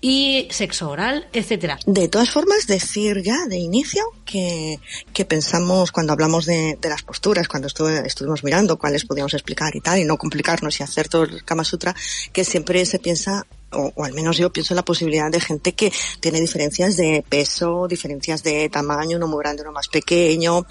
[0.00, 1.78] y sexo oral, etcétera.
[1.86, 4.78] De todas formas, decir ya de inicio que,
[5.12, 9.74] que pensamos cuando hablamos de, de las posturas, cuando estuve, estuvimos mirando cuáles podíamos explicar
[9.74, 11.94] y tal, y no complicarnos y hacer todo el Kama Sutra,
[12.32, 15.72] que siempre se piensa o, o, al menos yo pienso en la posibilidad de gente
[15.72, 20.66] que tiene diferencias de peso, diferencias de tamaño, uno muy grande, uno más pequeño,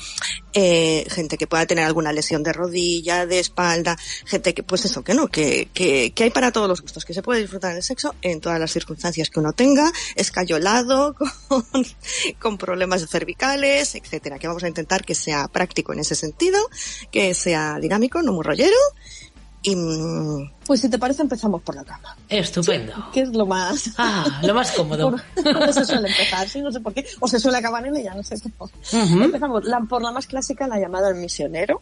[0.53, 5.03] eh, gente que pueda tener alguna lesión de rodilla, de espalda, gente que, pues eso,
[5.03, 7.84] que no, que, que, que hay para todos los gustos, que se puede disfrutar del
[7.84, 11.15] sexo en todas las circunstancias que uno tenga, escayolado,
[11.47, 11.65] con,
[12.39, 16.60] con problemas cervicales, etcétera, que vamos a intentar que sea práctico en ese sentido,
[17.12, 18.75] que sea dinámico, no muy rollero,
[19.67, 19.75] y
[20.65, 22.15] pues si te parece empezamos por la cama.
[22.30, 22.93] Estupendo.
[22.93, 23.89] Sí, que es lo más...
[23.97, 25.12] Ah, lo más cómodo.
[25.43, 27.06] por, por se suele empezar, sí, no sé por qué.
[27.19, 28.69] O se suele acabar en ella, no sé cómo.
[28.93, 29.23] Uh -huh.
[29.25, 31.82] Empezamos la, por la más clásica, la llamada el misionero.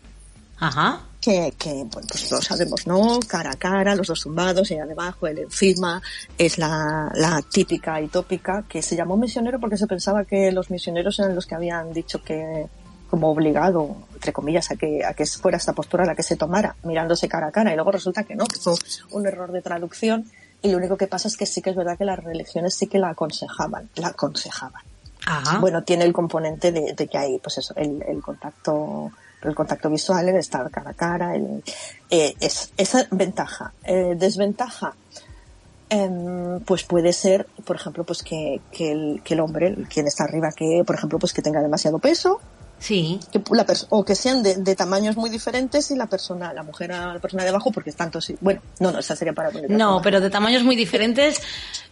[0.60, 1.02] Ajá.
[1.20, 3.20] Que, que bueno, pues lo sabemos, ¿no?
[3.28, 6.02] Cara a cara, los dos tumbados, ella debajo, él encima.
[6.38, 10.70] Es la, la típica y tópica que se llamó misionero porque se pensaba que los
[10.70, 12.68] misioneros eran los que habían dicho que
[13.14, 16.76] como obligado, entre comillas, a que, a que fuera esta postura la que se tomara,
[16.82, 18.74] mirándose cara a cara, y luego resulta que no, que fue
[19.12, 20.26] un error de traducción,
[20.64, 22.88] y lo único que pasa es que sí que es verdad que las religiones sí
[22.88, 24.82] que la aconsejaban, la aconsejaban.
[25.28, 25.60] Ajá.
[25.60, 29.12] Bueno, tiene el componente de, de que hay, pues eso, el, el, contacto,
[29.44, 31.64] el contacto visual, el estar cara a cara, el,
[32.10, 33.74] eh, es, esa ventaja.
[33.84, 34.96] Eh, desventaja,
[35.92, 36.10] eh,
[36.66, 40.50] pues puede ser, por ejemplo, pues que, que, el, que el hombre, quien está arriba,
[40.52, 42.42] que, por ejemplo, pues que tenga demasiado peso,
[42.84, 43.18] Sí.
[43.32, 46.92] Que la o que sean de, de, tamaños muy diferentes y la persona, la mujer
[46.92, 48.36] a la persona de abajo, porque tanto sí.
[48.42, 51.40] Bueno, no, no, esa sería para No, pero de tamaños muy diferentes,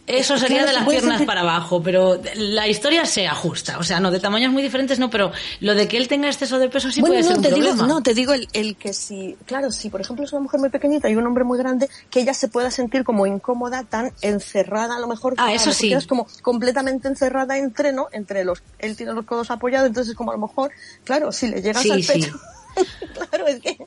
[0.08, 1.28] eso sería de las piernas sentir...
[1.28, 3.78] para abajo, pero la historia se ajusta.
[3.78, 6.60] O sea, no, de tamaños muy diferentes no, pero lo de que él tenga exceso
[6.60, 7.74] de peso sí bueno, puede no, ser un te problema.
[7.76, 10.60] Digo, no, te digo el, el que si, claro, si por ejemplo es una mujer
[10.60, 14.12] muy pequeñita y un hombre muy grande, que ella se pueda sentir como incómoda, tan
[14.22, 15.36] encerrada a lo mejor.
[15.38, 15.94] Ah, eso sí.
[15.94, 18.08] Es como completamente encerrada entre, ¿no?
[18.12, 20.72] Entre los, él tiene los codos apoyados, entonces como a lo mejor,
[21.04, 22.32] claro, si le llegas sí, al pecho.
[22.32, 22.52] Sí.
[23.30, 23.78] claro, es que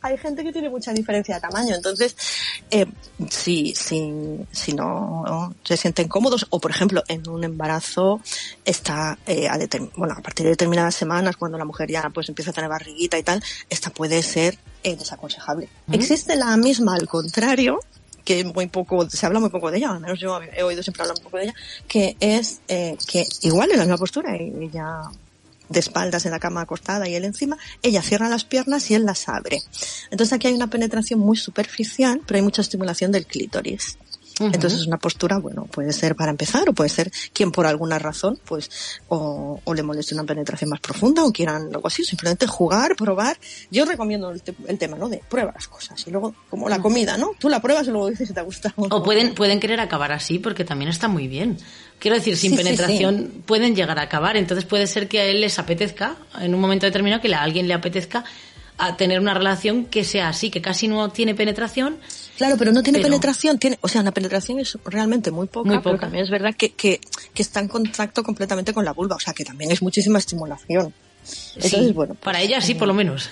[0.00, 2.16] hay gente que tiene mucha diferencia de tamaño, entonces
[2.70, 2.86] eh,
[3.28, 8.20] si, si, si no, no, se sienten cómodos o por ejemplo en un embarazo
[8.64, 9.58] está eh, a,
[9.96, 13.18] bueno, a partir de determinadas semanas cuando la mujer ya pues empieza a tener barriguita
[13.18, 15.68] y tal, esta puede ser eh, desaconsejable.
[15.86, 15.94] ¿Mm?
[15.94, 17.80] Existe la misma al contrario,
[18.24, 21.02] que muy poco, se habla muy poco de ella, al menos yo he oído siempre
[21.02, 21.54] hablar un poco de ella,
[21.88, 25.02] que es eh, que igual en la misma postura y ella
[25.70, 29.06] de espaldas en la cama acostada y él encima, ella cierra las piernas y él
[29.06, 29.62] las abre.
[30.10, 33.96] Entonces aquí hay una penetración muy superficial, pero hay mucha estimulación del clítoris.
[34.40, 37.98] Entonces es una postura, bueno, puede ser para empezar o puede ser quien por alguna
[37.98, 38.70] razón, pues,
[39.08, 43.38] o, o le moleste una penetración más profunda o quieran algo así, simplemente jugar, probar.
[43.70, 45.08] Yo recomiendo el, te el tema, ¿no?
[45.10, 47.32] De prueba las cosas y luego, como la comida, ¿no?
[47.38, 48.72] Tú la pruebas y luego dices si te gusta.
[48.76, 51.58] O, o pueden, pueden querer acabar así porque también está muy bien.
[52.00, 53.42] Quiero decir, sin sí, penetración sí, sí.
[53.46, 54.36] pueden llegar a acabar.
[54.36, 57.68] Entonces puede ser que a él les apetezca, en un momento determinado, que a alguien
[57.68, 58.24] le apetezca
[58.78, 61.98] a tener una relación que sea así, que casi no tiene penetración.
[62.38, 63.10] Claro, pero no tiene pero...
[63.10, 65.90] penetración, tiene, o sea, la penetración es realmente muy poca, muy poca.
[65.90, 66.98] pero también es verdad que, que,
[67.34, 70.94] que, está en contacto completamente con la vulva, o sea, que también es muchísima estimulación.
[71.54, 72.14] Entonces, Sí, bueno.
[72.14, 73.28] pues, para ella sí, por lo menos.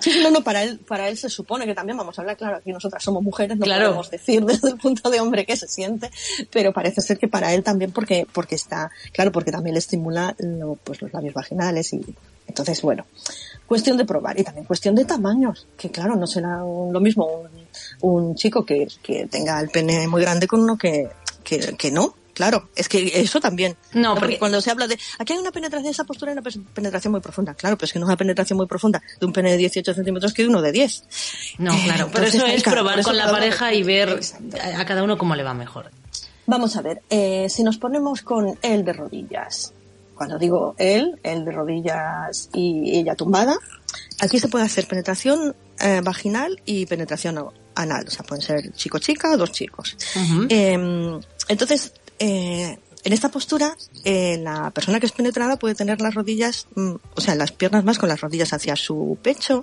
[0.00, 2.56] Sí, no, no, para él, para él se supone que también vamos a hablar, claro,
[2.56, 3.86] aquí nosotras somos mujeres, no Claro.
[3.86, 6.10] podemos decir desde el punto de hombre que se siente,
[6.50, 10.34] pero parece ser que para él también porque, porque está, claro, porque también le estimula
[10.38, 12.00] lo- pues los labios vaginales y
[12.46, 13.06] entonces, bueno,
[13.66, 17.26] cuestión de probar y también cuestión de tamaños, que claro, no será un- lo mismo
[18.02, 21.08] un, un chico que, que tenga el pene muy grande con uno que,
[21.44, 22.14] que, que no.
[22.40, 23.76] Claro, es que eso también.
[23.92, 26.50] No, porque porque- cuando se habla de aquí hay una penetración, esa postura hay una
[26.72, 27.52] penetración muy profunda.
[27.52, 29.92] Claro, pero es que no es una penetración muy profunda de un pene de 18
[29.92, 31.04] centímetros que de uno de 10.
[31.58, 34.56] No, claro, pero eso es claro, probar con la pareja y ver Exacto.
[34.56, 35.90] a cada uno cómo le va mejor.
[36.46, 39.74] Vamos a ver, eh, si nos ponemos con él de rodillas,
[40.14, 43.54] cuando digo él, él de rodillas y ella tumbada,
[44.18, 47.38] aquí se puede hacer penetración eh, vaginal y penetración
[47.74, 49.96] anal, o sea, pueden ser chico-chica o dos chicos.
[50.48, 56.14] Eh, entonces, eh, en esta postura, eh, la persona que es penetrada puede tener las
[56.14, 59.62] rodillas, mm, o sea, las piernas más con las rodillas hacia su pecho,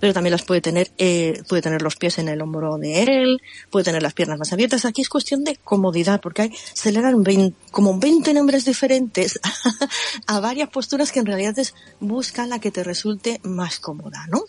[0.00, 3.42] pero también las puede tener, eh, puede tener los pies en el hombro de él,
[3.68, 4.86] puede tener las piernas más abiertas.
[4.86, 9.38] Aquí es cuestión de comodidad, porque hay, se le dan vein- como 20 nombres diferentes
[10.26, 14.44] a varias posturas que en realidad es busca la que te resulte más cómoda, ¿no?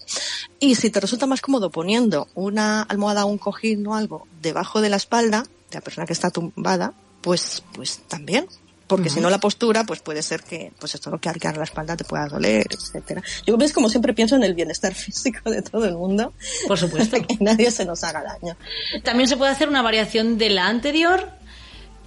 [0.61, 4.89] Y si te resulta más cómodo poniendo una almohada un cojín o algo debajo de
[4.89, 8.47] la espalda de la persona que está tumbada, pues, pues también.
[8.89, 11.63] Porque si no la postura, pues puede ser que, pues esto lo que arquear la
[11.63, 13.21] espalda te pueda doler, etcétera.
[13.45, 16.33] Yo ves como siempre pienso en el bienestar físico de todo el mundo.
[16.67, 17.17] Por supuesto.
[17.27, 18.57] que nadie se nos haga daño.
[19.03, 21.29] También se puede hacer una variación de la anterior,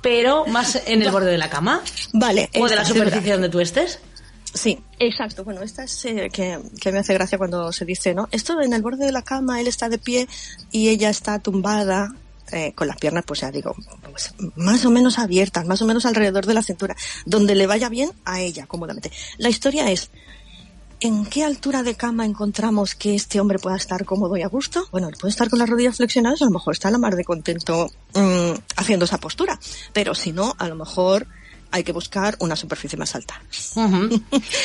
[0.01, 1.83] pero más en el borde de la cama
[2.14, 2.51] Vale.
[2.57, 2.88] o de la verdad.
[2.88, 4.01] superficie donde tú estés.
[4.53, 5.44] Sí, exacto.
[5.44, 8.29] Bueno, esta es eh, que, que me hace gracia cuando se dice, ¿no?
[8.33, 10.27] Esto en el borde de la cama, él está de pie
[10.72, 12.09] y ella está tumbada.
[12.53, 13.75] Eh, con las piernas, pues ya digo,
[14.11, 17.88] pues, más o menos abiertas, más o menos alrededor de la cintura, donde le vaya
[17.88, 19.11] bien a ella, cómodamente.
[19.38, 20.11] La historia es,
[21.01, 24.87] ¿en qué altura de cama encontramos que este hombre pueda estar cómodo y a gusto?
[24.93, 27.17] Bueno, él puede estar con las rodillas flexionadas, a lo mejor está a la mar
[27.17, 29.59] de contento mm, haciendo esa postura,
[29.93, 31.27] pero si no, a lo mejor
[31.73, 33.41] hay que buscar una superficie más alta.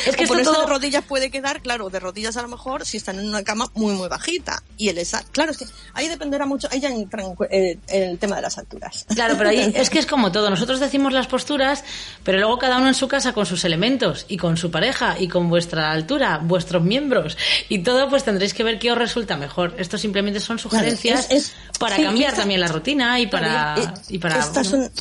[0.06, 0.60] Es que ponerse todo...
[0.62, 3.70] de rodillas puede quedar, claro, de rodillas a lo mejor si están en una cama
[3.74, 7.22] muy muy bajita y él esa, claro, es que ahí dependerá mucho, ahí ya entra
[7.24, 9.06] en eh, el tema de las alturas.
[9.14, 10.50] Claro, pero ahí es que es como todo.
[10.50, 11.84] Nosotros decimos las posturas,
[12.24, 15.28] pero luego cada uno en su casa con sus elementos y con su pareja y
[15.28, 17.36] con vuestra altura, vuestros miembros
[17.68, 19.74] y todo, pues tendréis que ver qué os resulta mejor.
[19.78, 23.74] Esto simplemente son sugerencias es- es- para sí, cambiar esta- también la rutina y para
[23.74, 24.92] Claro, y- y para esta, es bueno, un-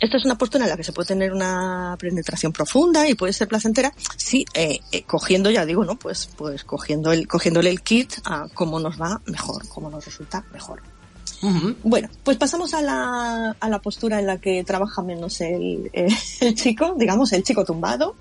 [0.00, 3.32] esta es una postura en la que se puede tener una penetración profunda y puede
[3.32, 5.96] ser placentera, sí, eh, eh, cogiendo, ya digo, ¿no?
[5.98, 10.44] Pues, pues cogiendo el, cogiéndole el kit a cómo nos va mejor, cómo nos resulta
[10.52, 10.82] mejor.
[11.84, 16.08] Bueno, pues pasamos a la, a la postura en la que trabaja menos el, eh,
[16.40, 18.16] el chico, digamos, el chico tumbado,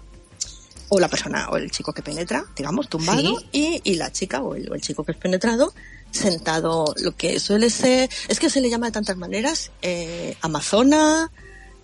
[0.90, 3.82] o la persona, o el chico que penetra, digamos, tumbado, Sí.
[3.84, 5.74] y, y la chica o el, o el chico que es penetrado,
[6.12, 11.32] sentado, lo que suele ser, es que se le llama de tantas maneras, eh, amazona,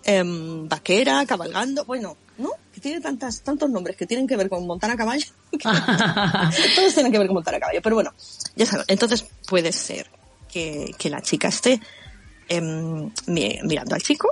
[0.03, 2.49] em, vaquera, cabalgando, bueno, ¿no?
[2.73, 5.25] Que tiene tantas, tantos nombres que tienen que ver con montar a caballo.
[5.61, 8.11] Todos tienen que ver con montar a caballo, pero bueno,
[8.55, 10.09] ya sabes, entonces puede ser
[10.51, 11.79] que, que la chica esté
[13.27, 14.29] mi- mirando al chico,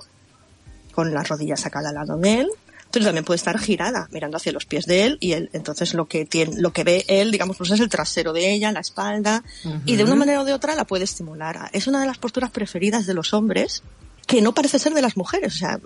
[0.94, 2.50] con las rodillas acá al lado de él,
[2.92, 6.08] pero también puede estar girada, mirando hacia los pies de él, y él, entonces lo
[6.08, 9.44] que tiene, lo que ve él, digamos, pues es el trasero de ella, la espalda,
[9.86, 11.70] y de una manera o de otra la puede estimular.
[11.72, 13.84] Es una de las posturas preferidas de los hombres,
[14.30, 15.80] que no parece ser de las mujeres, o sea,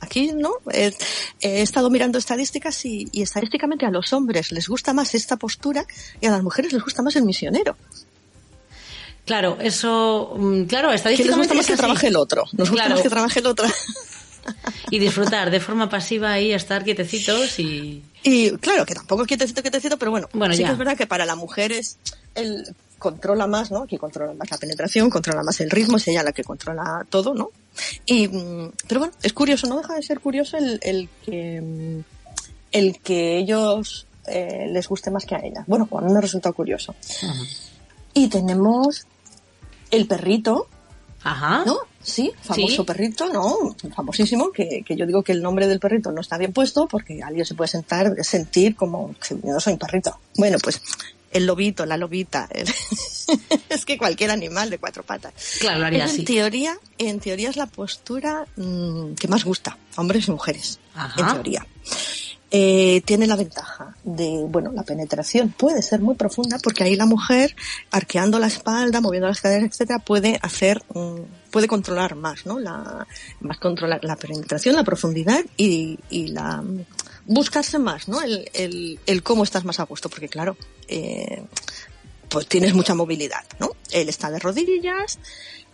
[0.00, 0.92] aquí no he,
[1.40, 5.86] he estado mirando estadísticas y, y estadísticamente a los hombres les gusta más esta postura
[6.20, 7.76] y a las mujeres les gusta más el misionero
[9.24, 11.80] Claro, eso, mm, claro, que les estadísticamente gusta más es que así.
[11.80, 12.90] trabaje el otro nos gusta Claro.
[12.94, 13.66] más que trabaje el otro
[14.90, 19.96] y disfrutar de forma pasiva y estar quietecitos y y claro que tampoco quietecito quietecito
[19.98, 20.66] pero bueno, Bueno, sí ya.
[20.66, 21.96] que es verdad que para la mujer es
[22.34, 26.22] el controla más no aquí controla más la penetración controla más el ritmo es ella
[26.22, 27.50] la que controla todo no
[28.06, 32.00] y mm, pero bueno es curioso no deja de ser curioso el, el que mm,
[32.72, 36.52] el que ellos eh, les guste más que a ella bueno a mí me resulta
[36.52, 36.94] curioso
[38.14, 39.06] y tenemos
[39.90, 40.68] el perrito
[41.22, 41.64] ajá.
[41.66, 41.78] ¿no?
[42.02, 42.84] Sí, famoso Sí.
[42.84, 43.74] perrito, ¿no?
[43.96, 47.22] Famosísimo, que, que yo digo que el nombre del perrito no está bien puesto porque
[47.22, 50.18] alguien se puede sentar, sentir como que yo no soy un perrito.
[50.36, 50.82] Bueno, pues
[51.34, 52.66] el lobito, la lobita, el-
[53.68, 55.34] es que cualquier animal de cuatro patas.
[55.60, 56.20] Claro, lo haría así.
[56.20, 60.78] En teoría, en teoría es la postura mm, que más gusta, a hombres y mujeres,
[60.94, 61.20] Ajá.
[61.20, 61.66] en teoría.
[62.56, 67.04] Eh, tiene la ventaja de, bueno, la penetración puede ser muy profunda porque ahí la
[67.06, 67.56] mujer,
[67.90, 72.60] arqueando la espalda, moviendo las caderas, etcétera, puede hacer, mm, puede controlar más, ¿no?
[72.60, 73.08] La,
[73.40, 76.62] más controlar la penetración, la profundidad y, y la,
[77.26, 78.20] buscarse más, ¿no?
[78.22, 80.56] El, el, el cómo estás más a gusto, porque claro,
[80.88, 81.42] eh,
[82.28, 83.70] pues tienes mucha movilidad, ¿no?
[83.92, 85.18] Él está de rodillas,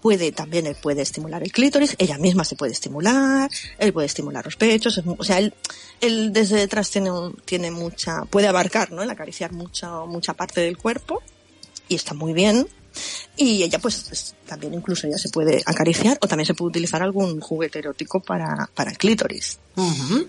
[0.00, 4.44] puede también él puede estimular el clítoris, ella misma se puede estimular, él puede estimular
[4.44, 5.52] los pechos, o sea, él,
[6.00, 9.02] él desde detrás tiene un- tiene mucha, puede abarcar, ¿no?
[9.02, 11.22] El acariciar mucha, mucha parte del cuerpo
[11.88, 12.66] y está muy bien.
[13.36, 17.02] Y ella pues es- también incluso ella se puede acariciar o también se puede utilizar
[17.02, 19.58] algún juguete erótico para, para el clítoris.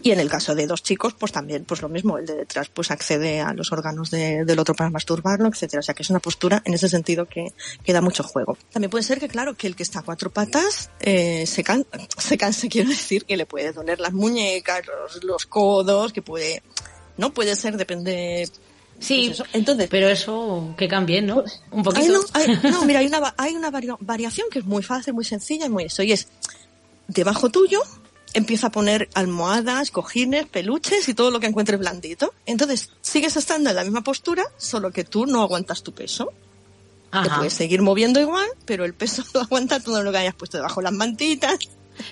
[0.04, 2.70] Y en el caso de dos chicos, pues también, pues lo mismo, el de detrás
[2.70, 5.80] pues accede a los órganos de- del otro para masturbarlo, etcétera.
[5.80, 7.48] O sea que es una postura en ese sentido que,
[7.84, 8.58] que da mucho juego.
[8.72, 11.86] También puede ser que, claro, que el que está a cuatro patas eh, se, can-
[12.18, 16.62] se canse, quiero decir, que le puede doler las muñecas, los, los codos, que puede,
[17.18, 18.48] no puede ser, depende.
[19.02, 19.46] Sí, pues eso.
[19.52, 21.44] Entonces, pero eso que cambie, ¿no?
[21.72, 22.24] Un Ay, poquito.
[22.72, 25.86] no, mira, hay una, hay una variación que es muy fácil, muy sencilla y muy
[25.86, 26.04] eso.
[26.04, 26.28] Y es,
[27.08, 27.82] debajo tuyo,
[28.34, 32.34] empieza a poner almohadas, cojines, peluches y todo lo que encuentres blandito.
[32.46, 36.32] Entonces, sigues estando en la misma postura, solo que tú no aguantas tu peso.
[37.12, 37.38] Te Ajá.
[37.38, 40.82] puedes seguir moviendo igual, pero el peso lo aguanta todo lo que hayas puesto debajo
[40.82, 41.58] las mantitas.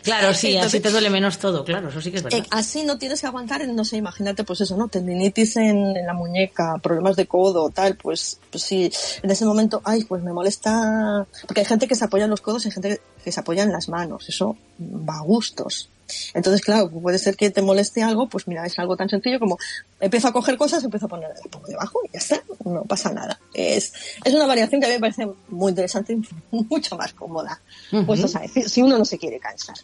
[0.04, 2.40] Claro, sí, así Entonces- te duele menos todo, claro, eso sí que es verdad.
[2.40, 4.88] Eh, así no tienes que aguantar, no sé, imagínate, pues eso, ¿no?
[4.88, 9.82] Tendinitis en, en la muñeca, problemas de codo, tal, pues, pues sí, en ese momento,
[9.84, 12.74] ay, pues me molesta, porque hay gente que se apoya en los codos y hay
[12.74, 15.90] gente que, que se apoya en las manos, eso va a gustos.
[16.34, 19.58] Entonces, claro, puede ser que te moleste algo, pues mira, es algo tan sencillo como
[20.00, 23.12] empiezo a coger cosas, empiezo a poner un poco debajo y ya está, no pasa
[23.12, 23.40] nada.
[23.54, 23.94] Es,
[24.24, 26.22] es una variación que a mí me parece muy interesante y
[26.70, 27.60] mucho más cómoda.
[28.06, 29.76] Pues, o sea, si- si uno no se quiere cansar.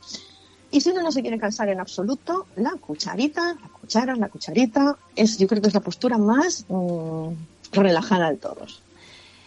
[0.72, 4.98] Y si uno no se quiere cansar en absoluto, la cucharita, la cuchara, la cucharita,
[5.16, 7.30] es, yo creo que es la postura más mm,
[7.72, 8.82] relajada de todos.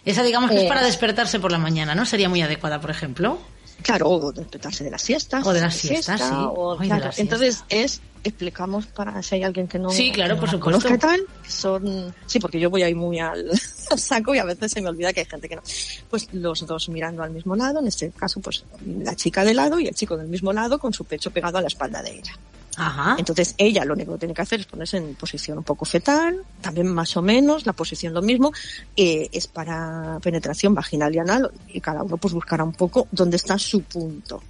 [0.04, 0.68] Esa digamos que es Eh.
[0.68, 2.06] para despertarse por la mañana, ¿no?
[2.06, 3.38] Sería muy adecuada, por ejemplo.
[3.82, 5.46] Claro, o despertarse de las siestas.
[5.46, 6.26] O de las siestas, sí.
[6.30, 7.18] o- Ay, claro, las.
[7.18, 10.80] Entonces, es, explicamos para si hay alguien que no, Sí, claro, no por supuesto.
[10.88, 13.48] conozca tal, que son, sí, porque yo voy ahí muy al,
[13.90, 15.62] al saco y a veces se me olvida que hay gente que no.
[16.10, 19.78] Pues los dos mirando al mismo lado, en este caso, pues la chica de lado
[19.78, 22.36] y el chico del mismo lado con su pecho pegado a la espalda de ella.
[22.80, 23.16] Ajá.
[23.18, 26.42] Entonces ella lo único que tiene que hacer es ponerse en posición un poco fetal,
[26.60, 28.52] también más o menos, la posición lo mismo,
[28.96, 33.36] eh, es para penetración vaginal y anal y cada uno pues buscará un poco dónde
[33.36, 34.42] está su punto.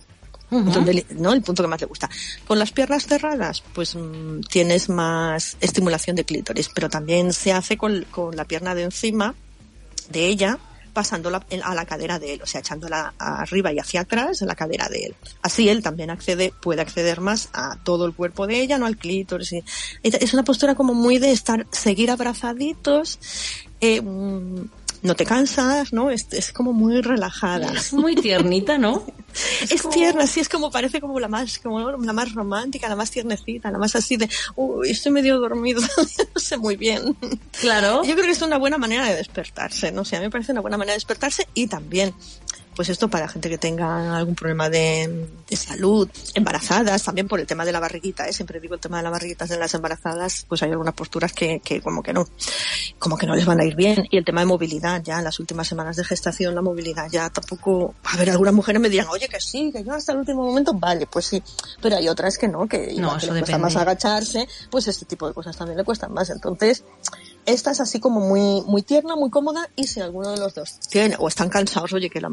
[0.51, 1.35] Donde le- ¿no?
[1.35, 2.09] El punto que más le gusta.
[2.47, 7.76] Con las piernas cerradas, pues mm, tienes más estimulación de clítoris, pero también se hace
[7.76, 9.35] con, con la pierna de encima
[10.11, 10.59] de ella,
[10.99, 14.57] pasándola a la cadera de él, o sea, echándola arriba y hacia atrás en la
[14.57, 15.14] cadera de él.
[15.42, 18.96] Así él también accede, puede acceder más a todo el cuerpo de ella, no al
[18.96, 19.53] clítoris.
[19.53, 19.62] y-
[20.03, 23.20] es una postura como muy de estar, seguir abrazaditos,
[23.80, 24.64] eh, mm,
[25.03, 26.11] no te cansas, ¿no?
[26.11, 27.72] Es, es como muy relajada.
[27.72, 29.05] Es muy tiernita, ¿no?
[29.70, 33.11] Es tierna, sí, es como, parece como la más, como la más romántica, la más
[33.11, 35.80] tiernecita, la más así de, uy, estoy medio dormido,
[36.34, 37.16] no sé muy bien.
[37.61, 38.03] Claro.
[38.05, 40.53] Yo creo que es una buena manera de despertarse, no sé, a mí me parece
[40.53, 42.14] una buena manera de despertarse y también,
[42.79, 47.47] pues esto para gente que tenga algún problema de, de salud, embarazadas, también por el
[47.49, 48.33] tema de la barriguita, ¿eh?
[48.33, 51.59] siempre digo el tema de la barriguita en las embarazadas, pues hay algunas posturas que,
[51.59, 52.29] que como que no,
[53.01, 54.07] como que no les van a ir bien.
[54.12, 57.29] Y el tema de movilidad, ya en las últimas semanas de gestación, la movilidad ya
[57.31, 60.45] tampoco, a ver, algunas mujeres me dirán, oye, que sí, que yo hasta el último
[60.45, 61.43] momento, vale, pues sí,
[61.83, 65.26] pero hay otras que no, que No, que le cuesta más agacharse, pues este tipo
[65.26, 66.31] de cosas también le cuestan más.
[66.31, 66.85] Entonces,
[67.49, 70.78] esta es así como muy, muy tierna, muy cómoda y si alguno de los dos
[70.90, 72.30] tiene o están cansados, oye, que la-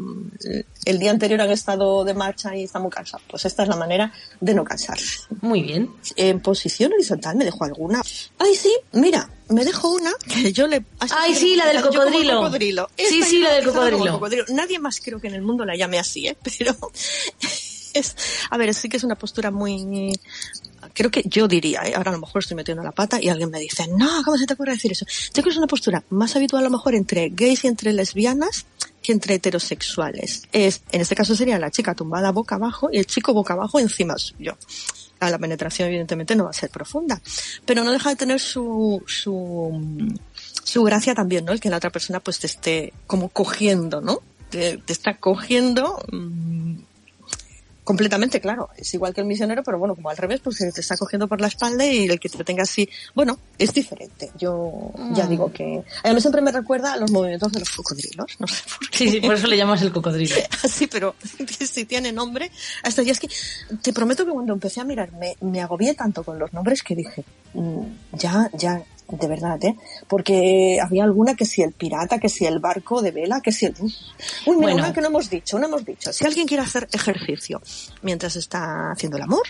[0.84, 3.76] el día anterior han estado de marcha y están muy cansados, pues esta es la
[3.76, 5.20] manera de no cansarse.
[5.40, 5.90] Muy bien.
[6.16, 8.02] En posición horizontal me dejo alguna.
[8.38, 10.84] Ay, sí, mira, me dejo una que yo le...
[10.98, 12.36] Ay, sí, la del cocodrilo.
[12.42, 12.88] cocodrilo.
[12.96, 14.12] Sí, sí, la del cocodrilo.
[14.12, 14.44] cocodrilo.
[14.50, 16.36] Nadie más creo que en el mundo la llame así, ¿eh?
[16.58, 16.76] Pero
[17.94, 18.14] es,
[18.50, 20.12] a ver, sí que es una postura muy,
[20.96, 21.92] creo que yo diría, ¿eh?
[21.94, 24.46] ahora a lo mejor estoy metiendo la pata y alguien me dice, no, ¿cómo se
[24.46, 25.04] te ocurre decir eso?
[25.06, 27.92] Yo creo que es una postura más habitual a lo mejor entre gays y entre
[27.92, 28.64] lesbianas
[29.02, 30.44] que entre heterosexuales.
[30.52, 33.78] Es, en este caso sería la chica tumbada boca abajo y el chico boca abajo
[33.78, 34.56] encima suyo.
[35.20, 37.20] La penetración evidentemente no va a ser profunda,
[37.64, 40.18] pero no deja de tener su, su,
[40.64, 41.52] su gracia también, ¿no?
[41.52, 44.20] El que la otra persona pues te esté como cogiendo, ¿no?
[44.50, 46.74] Te, te está cogiendo mm,
[47.86, 48.68] completamente, claro.
[48.76, 51.40] Es igual que el misionero, pero bueno, como al revés, pues te está cogiendo por
[51.40, 54.30] la espalda y el que te tenga así, bueno, es diferente.
[54.38, 55.28] Yo ya Mm.
[55.30, 58.62] digo que a mí siempre me recuerda a los movimientos de los cocodrilos, no sé
[58.68, 58.98] por qué.
[58.98, 60.34] Sí, sí, por eso le llamas el cocodrilo.
[60.64, 61.14] Así, pero
[61.72, 62.50] si tiene nombre,
[62.82, 63.28] hasta ya es que
[63.82, 66.96] te prometo que cuando empecé a mirar me, me agobié tanto con los nombres que
[66.96, 67.24] dije,
[67.54, 67.82] mm,
[68.14, 69.76] ya, ya, de verdad, ¿eh?
[70.08, 73.66] Porque había alguna que si el pirata, que si el barco de vela, que si
[73.66, 73.72] el...
[73.78, 73.92] Uf.
[74.46, 74.76] Uy, mira, Bueno.
[74.78, 76.12] una que no hemos dicho, no hemos dicho.
[76.12, 77.60] Si alguien quiere hacer ejercicio
[78.02, 79.42] mientras está haciendo el amor,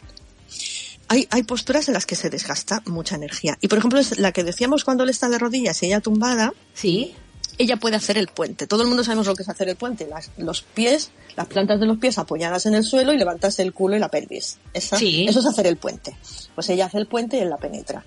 [1.09, 3.57] hay, hay posturas en las que se desgasta mucha energía.
[3.61, 6.53] Y por ejemplo, es la que decíamos cuando él está de rodillas y ella tumbada,
[6.75, 7.15] Sí.
[7.59, 8.67] ella puede hacer el puente.
[8.67, 10.07] Todo el mundo sabemos lo que es hacer el puente.
[10.09, 13.73] Las- los pies, las plantas de los pies apoyadas en el suelo y levantas el
[13.73, 14.59] culo y la pelvis.
[14.75, 15.27] Esa- Sí.
[15.29, 16.17] Eso es hacer el puente.
[16.55, 18.05] Pues ella hace el puente y él la penetra.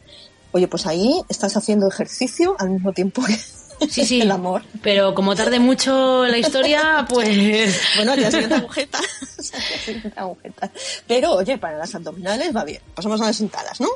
[0.51, 3.37] Oye, pues ahí estás haciendo ejercicio al mismo tiempo que
[3.89, 4.19] Sí, sí.
[4.21, 4.63] el amor.
[4.83, 7.79] Pero como tarde mucho la historia, pues...
[7.95, 8.99] Bueno, día siguiente agujeta.
[10.15, 10.69] Agujeta.
[11.07, 12.81] Pero, oye, para las abdominales va bien.
[12.93, 13.87] Pasamos a las sentadas, ¿no?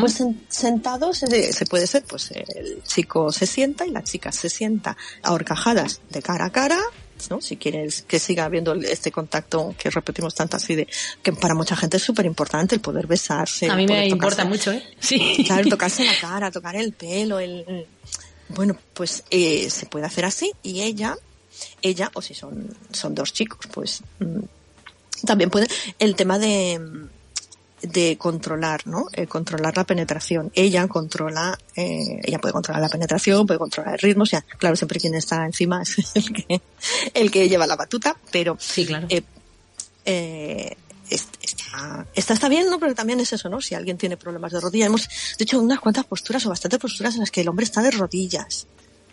[0.00, 4.32] Pues en- sentados se, se puede ser, pues el chico se sienta y la chica
[4.32, 6.78] se sienta a horcajadas de cara a cara,
[7.28, 7.40] ¿no?
[7.40, 10.86] Si quieres que siga habiendo este contacto que repetimos tanto así de,
[11.22, 13.68] que para mucha gente es súper importante el poder besarse.
[13.68, 14.82] a mí me importa mucho, ¿eh?
[15.00, 15.42] Sí.
[15.46, 17.86] Claro, tocarse la cara, tocar el pelo, el, el-
[18.48, 21.16] bueno, pues eh, se puede hacer así y ella,
[21.82, 25.66] ella, o si son, son dos chicos, pues mm, también puede,
[25.98, 27.08] el tema de, mm,
[27.82, 29.06] de controlar, ¿no?
[29.12, 30.50] Eh, controlar la penetración.
[30.54, 34.76] Ella controla, eh, ella puede controlar la penetración, puede controlar el ritmo, o sea, claro,
[34.76, 36.60] siempre quien está encima es el que,
[37.14, 39.06] el que lleva la batuta, pero Sí, claro.
[39.10, 39.22] eh,
[40.04, 40.76] eh,
[41.08, 42.78] est- está, está bien, ¿no?
[42.78, 43.60] Pero también es eso, ¿no?
[43.60, 44.86] Si alguien tiene problemas de rodilla.
[44.86, 45.08] Hemos,
[45.38, 47.90] de hecho, unas cuantas posturas o bastantes posturas en las que el hombre está de
[47.90, 48.66] rodillas.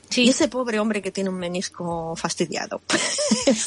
[0.09, 0.29] Y Sí.
[0.29, 2.81] ese pobre hombre que tiene un menisco fastidiado.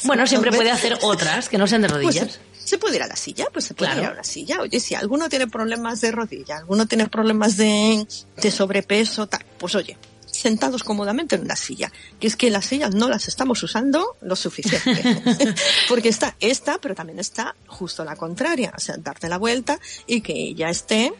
[0.04, 2.40] Bueno, siempre puede hacer otras que no sean de pues, rodillas.
[2.70, 4.06] Se puede ir a la silla, pues se puede Claro.
[4.06, 4.60] ir a la silla.
[4.60, 8.06] Oye, si alguno tiene problemas de rodilla, alguno tiene problemas de,
[8.40, 11.92] de sobrepeso, tal, pues oye, sentados cómodamente en una silla.
[12.18, 15.54] Que es que las sillas no las estamos usando lo suficiente.
[15.88, 18.72] Porque está esta, pero también está justo la contraria.
[18.76, 21.12] O sea, darte la vuelta y que ella esté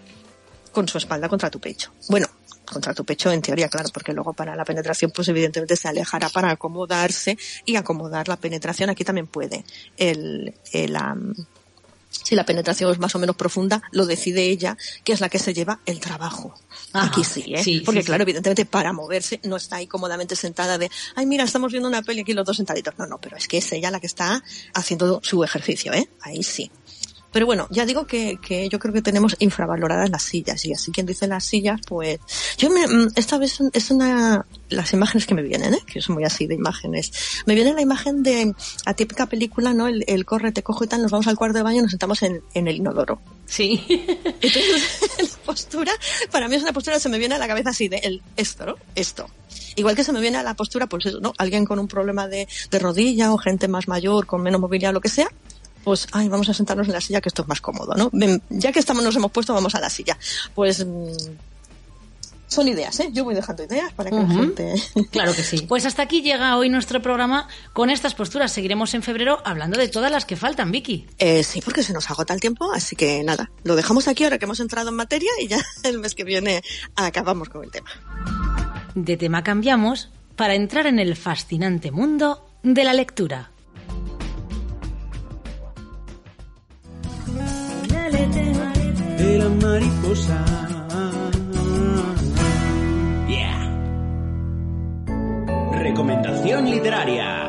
[0.73, 1.91] con su espalda contra tu pecho.
[2.09, 2.29] Bueno,
[2.71, 6.29] contra tu pecho en teoría, claro, porque luego para la penetración pues evidentemente se alejará
[6.29, 8.91] para acomodarse y acomodar la penetración.
[8.91, 9.65] Aquí también puede
[9.97, 10.97] el, el,
[12.11, 15.39] si la penetración es más o menos profunda, lo decide ella, que es la que
[15.39, 16.55] se lleva el trabajo.
[16.93, 17.63] Ajá, Aquí sí, ¿eh?
[17.63, 18.31] sí, Porque sí, claro, sí.
[18.31, 22.21] evidentemente para moverse no está ahí cómodamente sentada de, ay mira, estamos viendo una peli
[22.23, 22.95] aquí los dos sentaditos.
[22.99, 24.43] No, no, pero es que es ella la que está
[24.75, 26.09] haciendo su ejercicio, ¿eh?
[26.21, 26.71] Ahí sí.
[27.33, 30.91] Pero bueno, ya digo que, que yo creo que tenemos infravaloradas las sillas y así
[30.91, 32.19] quien dice las sillas, pues
[32.59, 35.81] yo me, mm, esta vez es una las imágenes que me vienen, ¿eh?
[35.87, 37.13] que son muy así de imágenes.
[37.47, 38.55] Me viene la imagen de
[38.87, 39.89] la típica película, ¿no?
[39.89, 41.91] El, el corre, te cojo y tal, nos vamos al cuarto de baño y nos
[41.91, 43.21] sentamos en, en el inodoro.
[43.47, 43.85] Sí.
[44.41, 45.93] Entonces, la postura,
[46.31, 48.67] para mí es una postura, se me viene a la cabeza así de el, esto,
[48.67, 48.77] ¿no?
[48.95, 49.29] Esto.
[49.77, 51.33] Igual que se me viene a la postura, pues eso, ¿no?
[51.39, 55.01] Alguien con un problema de, de rodilla o gente más mayor, con menos movilidad, lo
[55.01, 55.29] que sea,
[55.85, 58.11] pues, ay, vamos a sentarnos en la silla que esto es más cómodo, ¿no?
[58.13, 60.17] Ven, Ya que estamos, nos hemos puesto, vamos a la silla.
[60.55, 61.07] Pues, mm,
[62.49, 63.11] son ideas, ¿eh?
[63.13, 64.35] Yo voy dejando ideas para que la Ujú.
[64.41, 64.75] gente...
[65.13, 65.65] Claro que sí.
[65.69, 68.51] Pues hasta aquí llega hoy nuestro programa con estas posturas.
[68.51, 71.07] Seguiremos en febrero hablando de todas las que faltan, Vicky.
[71.19, 74.39] Eh, sí, porque se nos agota el tiempo, así que nada, lo dejamos aquí ahora
[74.39, 76.63] que hemos entrado en materia y ya el mes que viene
[76.97, 77.89] acabamos con el tema.
[78.97, 83.53] De tema cambiamos para entrar en el fascinante mundo de la lectura.
[88.29, 90.45] De la mariposa.
[93.27, 93.71] Yeah.
[95.73, 97.47] Recomendación literaria.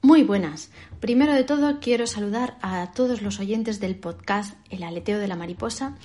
[0.00, 0.70] Muy buenas.
[1.00, 5.36] Primero de todo quiero saludar a todos los oyentes del podcast El aleteo de la
[5.36, 5.96] mariposa.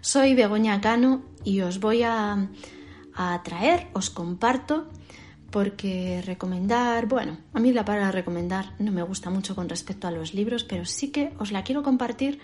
[0.00, 2.48] Soy Begoña Cano y os voy a,
[3.14, 4.88] a traer, os comparto,
[5.52, 10.10] porque recomendar, bueno, a mí la palabra recomendar no me gusta mucho con respecto a
[10.10, 12.40] los libros, pero sí que os la quiero compartir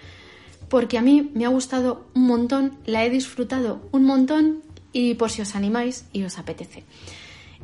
[0.68, 5.30] porque a mí me ha gustado un montón, la he disfrutado un montón y por
[5.30, 6.84] si os animáis y os apetece.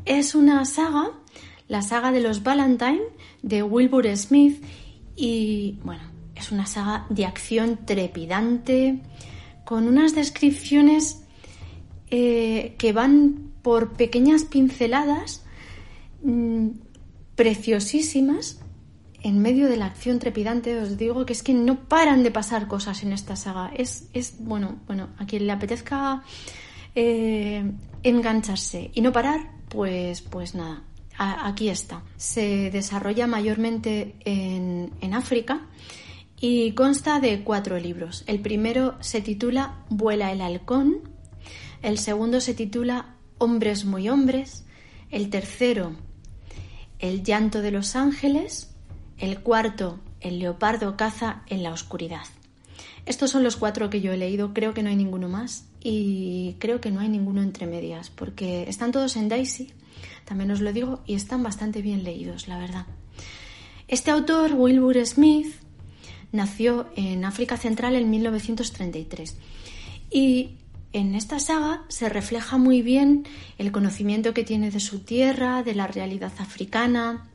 [0.07, 1.11] Es una saga,
[1.68, 3.03] la saga de los Valentine
[3.42, 4.64] de Wilbur Smith
[5.14, 6.03] y bueno,
[6.34, 9.01] es una saga de acción trepidante
[9.66, 11.22] con unas descripciones
[12.11, 15.43] eh, que van por pequeñas pinceladas
[16.23, 16.69] mm,
[17.35, 18.61] preciosísimas
[19.23, 22.69] en medio de la acción trepidante os digo que es que no paran de pasar
[22.69, 23.73] cosas en esta saga.
[23.75, 26.23] Es, es bueno bueno a quien le apetezca
[26.95, 27.65] eh,
[28.03, 30.85] engancharse y no parar pues pues nada
[31.17, 32.03] aquí está.
[32.19, 35.62] Se desarrolla mayormente en, en África
[36.39, 38.25] y consta de cuatro libros.
[38.27, 41.15] El primero se titula Vuela el halcón
[41.85, 44.64] el segundo se titula Hombres muy hombres
[45.11, 45.97] el tercero
[46.99, 48.74] El llanto de los ángeles
[49.18, 52.24] el cuarto, el leopardo caza en la oscuridad.
[53.07, 56.57] Estos son los cuatro que yo he leído, creo que no hay ninguno más y
[56.59, 59.72] creo que no hay ninguno entre medias, porque están todos en Daisy,
[60.24, 62.87] también os lo digo, y están bastante bien leídos, la verdad.
[63.87, 65.55] Este autor, Wilbur Smith,
[66.32, 69.37] nació en África Central en 1933
[70.11, 70.57] y
[70.95, 73.26] en esta saga se refleja muy bien
[73.59, 77.28] el conocimiento que tiene de su tierra, de la realidad africana,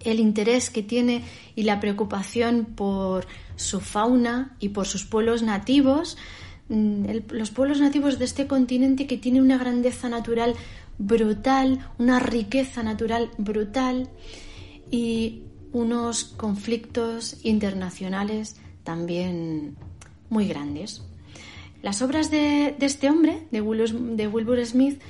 [0.00, 1.24] el interés que tiene
[1.56, 3.26] y la preocupación por
[3.56, 6.18] su fauna y por sus pueblos nativos,
[6.68, 10.54] mm, los pueblos nativos de este continente que tiene una grandeza natural
[10.98, 14.10] brutal, una riqueza natural brutal
[14.90, 19.76] y unos conflictos internacionales también
[20.28, 21.02] muy grandes.
[21.82, 25.00] Las obras de, este hombre, de, Wilbur Smith,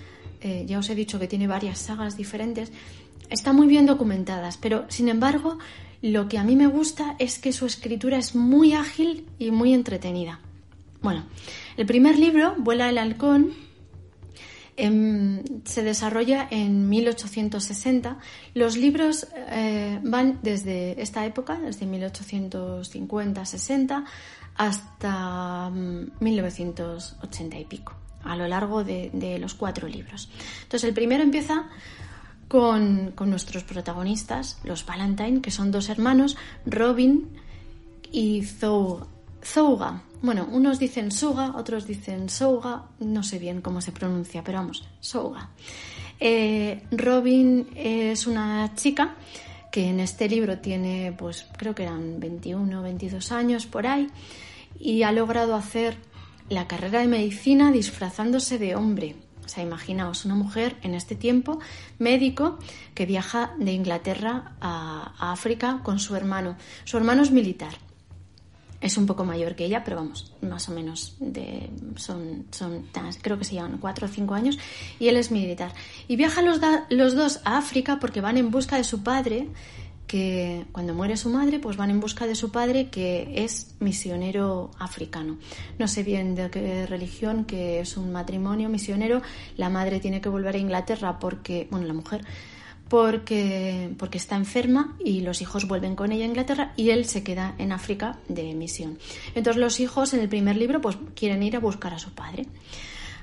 [0.40, 2.72] eh, ya os he dicho que tiene varias sagas diferentes,
[3.28, 5.58] están muy bien documentadas, pero sin embargo
[6.02, 9.72] lo que a mí me gusta es que su escritura es muy ágil y muy
[9.72, 10.40] entretenida.
[11.00, 11.24] Bueno,
[11.76, 13.52] el primer libro, Vuela el halcón,
[14.76, 18.18] em, se desarrolla en 1860.
[18.54, 24.04] Los libros eh, van desde esta época, desde 1850-60,
[24.56, 27.94] hasta 1980 mm, y pico,
[28.24, 30.28] a lo largo de, los cuatro libros.
[30.62, 31.68] Entonces, el primero empieza
[32.48, 36.36] con, nuestros protagonistas, los Valentine, que son dos hermanos,
[36.66, 37.28] Robin
[38.10, 40.02] y Zouga.
[40.20, 44.86] Bueno, unos dicen Suga, otros dicen Souga, no sé bien cómo se pronuncia, pero vamos,
[45.00, 45.50] Souga.
[46.20, 49.16] Eh, Robin es una chica
[49.72, 54.08] que en este libro tiene, pues creo que eran 21 o 22 años por ahí,
[54.78, 55.96] y ha logrado hacer
[56.48, 59.16] la carrera de medicina disfrazándose de hombre.
[59.44, 61.58] O sea, imaginaos una mujer en este tiempo,
[61.98, 62.58] médico,
[62.94, 66.56] que viaja de Inglaterra a, África con su hermano.
[66.84, 67.74] Su hermano es militar.
[68.82, 72.86] Es un poco mayor que ella, pero vamos, más o menos de, son, son,
[73.22, 74.58] creo que se llevan cuatro o cinco años,
[74.98, 75.72] y él es militar.
[76.08, 76.60] Y viajan los,
[76.90, 79.48] los dos a África porque van en busca de su padre,
[80.12, 84.70] que cuando muere su madre, pues van en busca de su padre que es misionero
[84.78, 85.38] africano.
[85.78, 89.22] No sé bien de qué religión, que es un matrimonio misionero.
[89.56, 92.26] La madre tiene que volver a Inglaterra porque, bueno, la mujer,
[92.92, 97.22] porque, porque está enferma y los hijos vuelven con ella a Inglaterra y él se
[97.22, 98.98] queda en África de misión.
[99.34, 102.44] Entonces los hijos en el primer libro pues quieren ir a buscar a su padre.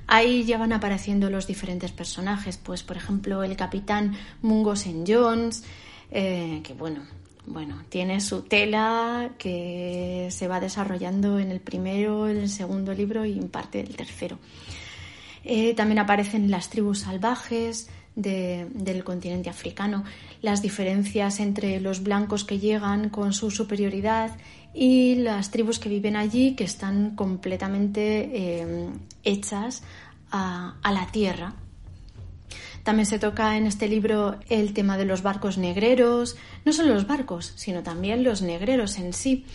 [0.08, 5.04] Ahí ya van apareciendo los diferentes personajes, pues por ejemplo el capitán Mungo St.
[5.08, 5.64] Jones,
[6.10, 7.04] eh, que bueno,
[7.46, 13.24] bueno, tiene su tela que se va desarrollando en el primero, en el segundo libro
[13.24, 14.40] y en parte del tercero.
[15.44, 17.88] Eh, también aparecen las tribus salvajes
[18.22, 20.04] del continente africano,
[20.42, 24.36] las diferencias entre los blancos que llegan con su superioridad
[24.74, 28.90] y las tribus que viven allí que están completamente eh,
[29.24, 29.84] hechas
[30.32, 31.56] a la tierra,
[32.84, 37.08] también se toca en este libro el tema de los barcos negreros, no solo los
[37.08, 39.46] barcos, sino también los negreros en sí.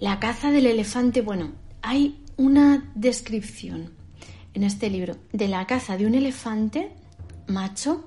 [0.00, 1.52] La caza del elefante, bueno,
[1.82, 3.90] hay una descripción
[4.54, 6.90] en este libro de la caza de un elefante
[7.48, 8.04] macho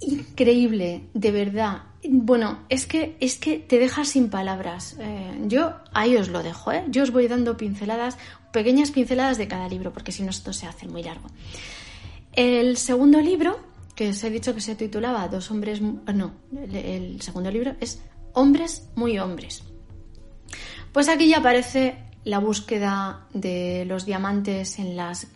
[0.00, 1.82] increíble, de verdad.
[2.06, 4.96] Bueno, es que, es que te deja sin palabras.
[5.00, 6.84] Eh, yo ahí os lo dejo, ¿eh?
[6.88, 8.18] Yo os voy dando pinceladas,
[8.52, 11.28] pequeñas pinceladas de cada libro, porque si no esto se hace muy largo.
[12.32, 13.58] El segundo libro,
[13.94, 15.80] que os he dicho que se titulaba Dos hombres...
[15.80, 18.00] No, el segundo libro es
[18.34, 19.62] Hombres muy hombres.
[20.92, 25.28] Pues aquí ya aparece la búsqueda de los diamantes en las,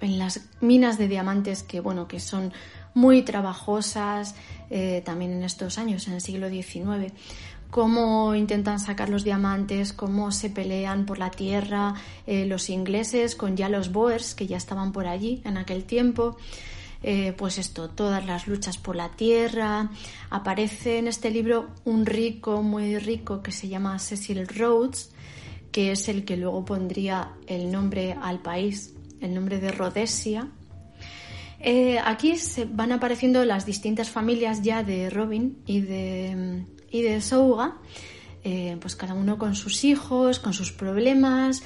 [0.00, 2.52] en las minas de diamantes que, bueno, que son
[2.94, 4.34] muy trabajosas
[4.70, 7.12] eh, también en estos años, en el siglo XIX
[7.70, 11.94] cómo intentan sacar los diamantes, cómo se pelean por la tierra
[12.26, 16.36] eh, los ingleses con ya los Boers que ya estaban por allí en aquel tiempo.
[17.02, 19.90] Eh, pues esto, todas las luchas por la tierra.
[20.30, 25.12] Aparece en este libro un rico, muy rico, que se llama Cecil Rhodes,
[25.70, 30.48] que es el que luego pondría el nombre al país, el nombre de Rhodesia.
[31.60, 37.20] Eh, aquí se van apareciendo las distintas familias ya de Robin y de y de
[37.20, 37.76] Souga,
[38.44, 41.62] eh, pues cada uno con sus hijos, con sus problemas.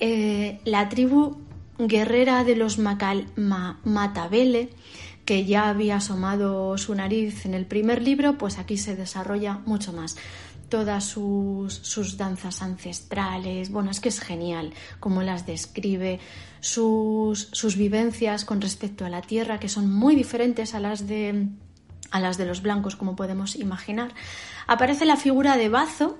[0.00, 1.38] Eh, la tribu
[1.78, 4.70] guerrera de los Matabele,
[5.24, 9.92] que ya había asomado su nariz en el primer libro, pues aquí se desarrolla mucho
[9.92, 10.16] más.
[10.68, 16.18] Todas sus, sus danzas ancestrales, bueno, es que es genial cómo las describe,
[16.60, 21.48] sus, sus vivencias con respecto a la tierra, que son muy diferentes a las de
[22.10, 24.14] a las de los blancos, como podemos imaginar.
[24.66, 26.18] Aparece la figura de Bazo,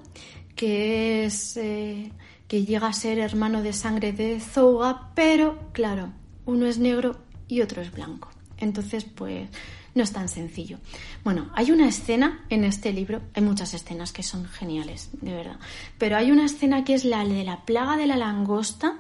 [0.54, 2.12] que es, eh,
[2.48, 6.12] que llega a ser hermano de sangre de Zouga, pero claro,
[6.44, 7.18] uno es negro
[7.48, 8.30] y otro es blanco.
[8.58, 9.48] Entonces, pues
[9.96, 10.78] no es tan sencillo.
[11.24, 15.56] Bueno, hay una escena en este libro, hay muchas escenas que son geniales, de verdad,
[15.98, 18.98] pero hay una escena que es la de la plaga de la langosta,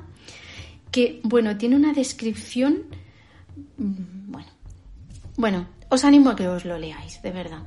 [0.90, 2.86] que, bueno, tiene una descripción,
[3.76, 4.48] mm, bueno,
[5.36, 7.62] bueno, os animo a que os lo leáis, de verdad.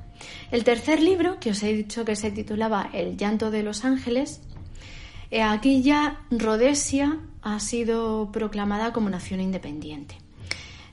[0.50, 4.42] El tercer libro, que os he dicho que se titulaba El llanto de los ángeles,
[5.30, 10.18] eh, aquí ya Rhodesia ha sido proclamada como nación independiente.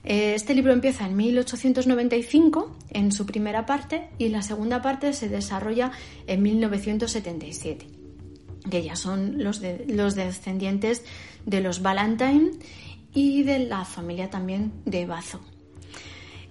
[0.07, 5.29] Eh, este libro empieza en 1895 en su primera parte y la segunda parte se
[5.29, 5.91] desarrolla
[6.29, 7.89] en 1977,
[8.71, 11.05] que ya son los, de, los descendientes
[11.45, 12.53] de los Valentine
[13.13, 15.41] y de la familia también de Bazo.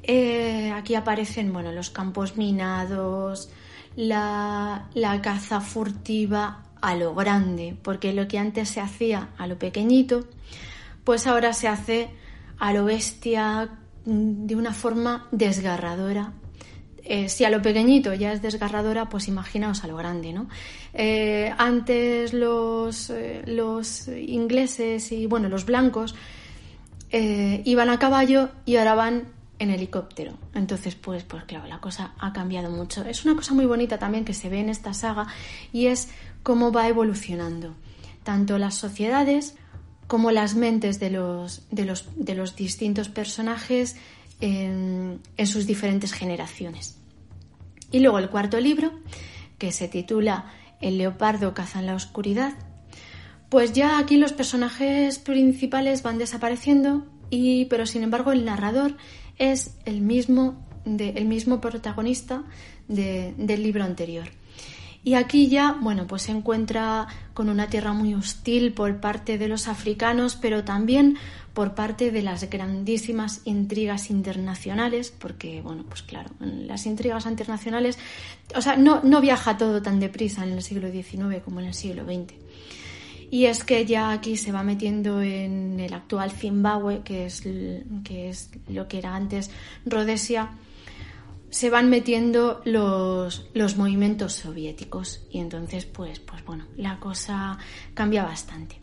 [0.03, 3.49] Eh, aquí aparecen bueno, los campos minados,
[3.95, 9.57] la, la caza furtiva a lo grande, porque lo que antes se hacía a lo
[9.57, 10.27] pequeñito,
[11.05, 12.09] pues ahora se hace
[12.59, 13.69] a lo bestia
[14.05, 16.33] mm, de una forma desgarradora.
[17.03, 20.47] Eh, si a lo pequeñito ya es desgarradora, pues imaginaos a lo grande, ¿no?
[20.93, 26.15] Eh, antes los, eh, los ingleses y, bueno, los blancos
[27.11, 29.27] iban a caballo y ahora van
[29.59, 30.33] en helicóptero.
[30.53, 33.05] Entonces, pues, pues claro, la cosa ha cambiado mucho.
[33.05, 35.27] Es una cosa muy bonita también que se ve en esta saga
[35.71, 36.09] y es
[36.43, 37.73] cómo va evolucionando
[38.25, 39.55] tanto las sociedades
[40.07, 43.95] como las mentes de los, de los, de los distintos personajes
[44.41, 46.97] en, sus diferentes generaciones.
[47.91, 48.91] Y luego el cuarto libro,
[49.57, 50.51] que se titula
[50.81, 52.53] El leopardo caza en la oscuridad,
[53.49, 58.97] pues ya aquí los personajes principales van desapareciendo, y, pero sin embargo el narrador
[59.37, 62.43] es el mismo, de, el mismo protagonista
[62.87, 64.27] de, del libro anterior.
[65.05, 69.47] Y aquí ya, bueno, pues se encuentra con una tierra muy hostil por parte de
[69.47, 71.17] los africanos, pero también
[71.53, 77.99] por parte de las grandísimas intrigas internacionales, porque, bueno, pues claro, las intrigas internacionales,
[78.55, 81.75] o sea, no, no viaja todo tan deprisa en el siglo XIX como en el
[81.75, 82.33] siglo XX.
[83.29, 87.43] Y es que ya aquí se va metiendo en el actual Zimbabue, que es,
[88.03, 89.51] que es lo que era antes
[89.85, 90.49] Rhodesia,
[91.55, 97.57] se van metiendo los, los movimientos soviéticos y entonces pues, pues bueno, la cosa
[97.93, 98.77] cambia bastante.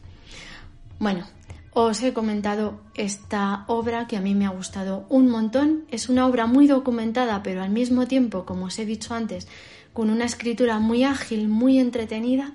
[0.99, 1.27] Bueno,
[1.75, 5.85] os he comentado esta obra que a mí me ha gustado un montón.
[5.91, 9.49] Es una obra muy documentada, pero al mismo tiempo, como os he dicho antes,
[9.93, 12.55] con una escritura muy ágil, muy entretenida.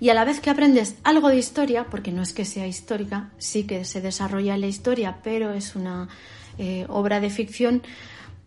[0.00, 3.28] Y a la vez que aprendes algo de historia, porque no es que sea histórica,
[3.36, 6.08] sí que se desarrolla la historia, pero es una
[6.56, 7.82] eh, obra de ficción,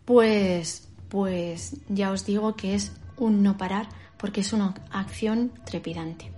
[0.06, 6.30] pues, pues ya os digo que es un no parar porque es una acción trepidante.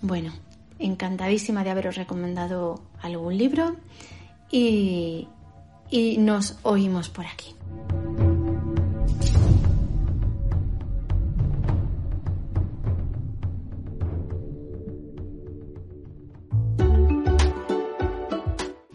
[0.00, 0.32] Bueno,
[0.78, 3.76] encantadísima de haberos recomendado algún libro
[4.50, 5.28] y,
[5.90, 7.54] y nos oímos por aquí.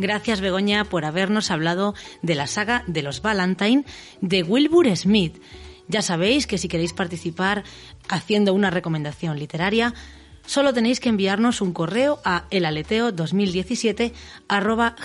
[0.06, 3.86] Gracias Begoña por habernos hablado de la saga de los Valentine
[4.22, 5.42] de Wilbur Smith.
[5.88, 7.64] Ya sabéis que si queréis participar
[8.08, 9.96] haciendo una recomendación literaria,
[10.46, 14.14] solo tenéis que enviarnos un correo a elaleteo2017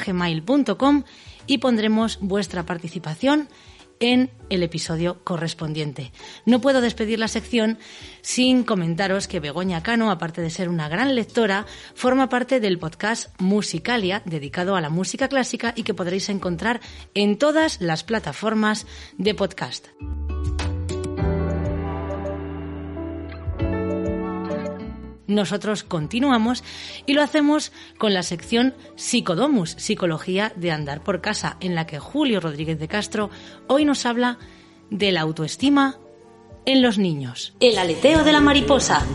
[0.04, 1.04] gmail.com
[1.46, 3.48] y pondremos vuestra participación
[4.00, 6.12] en el episodio correspondiente.
[6.46, 7.78] No puedo despedir la sección
[8.22, 13.30] sin comentaros que Begoña Cano, aparte de ser una gran lectora, forma parte del podcast
[13.40, 16.80] Musicalia, dedicado a la música clásica y que podréis encontrar
[17.14, 18.86] en todas las plataformas
[19.18, 19.88] de podcast.
[25.30, 26.62] Nosotros continuamos
[27.06, 31.98] y lo hacemos con la sección Psicodomus, Psicología de Andar por Casa, en la que
[31.98, 33.30] Julio Rodríguez de Castro
[33.66, 34.38] hoy nos habla
[34.90, 35.98] de la autoestima
[36.66, 37.54] en los niños.
[37.60, 39.06] El aleteo de la mariposa.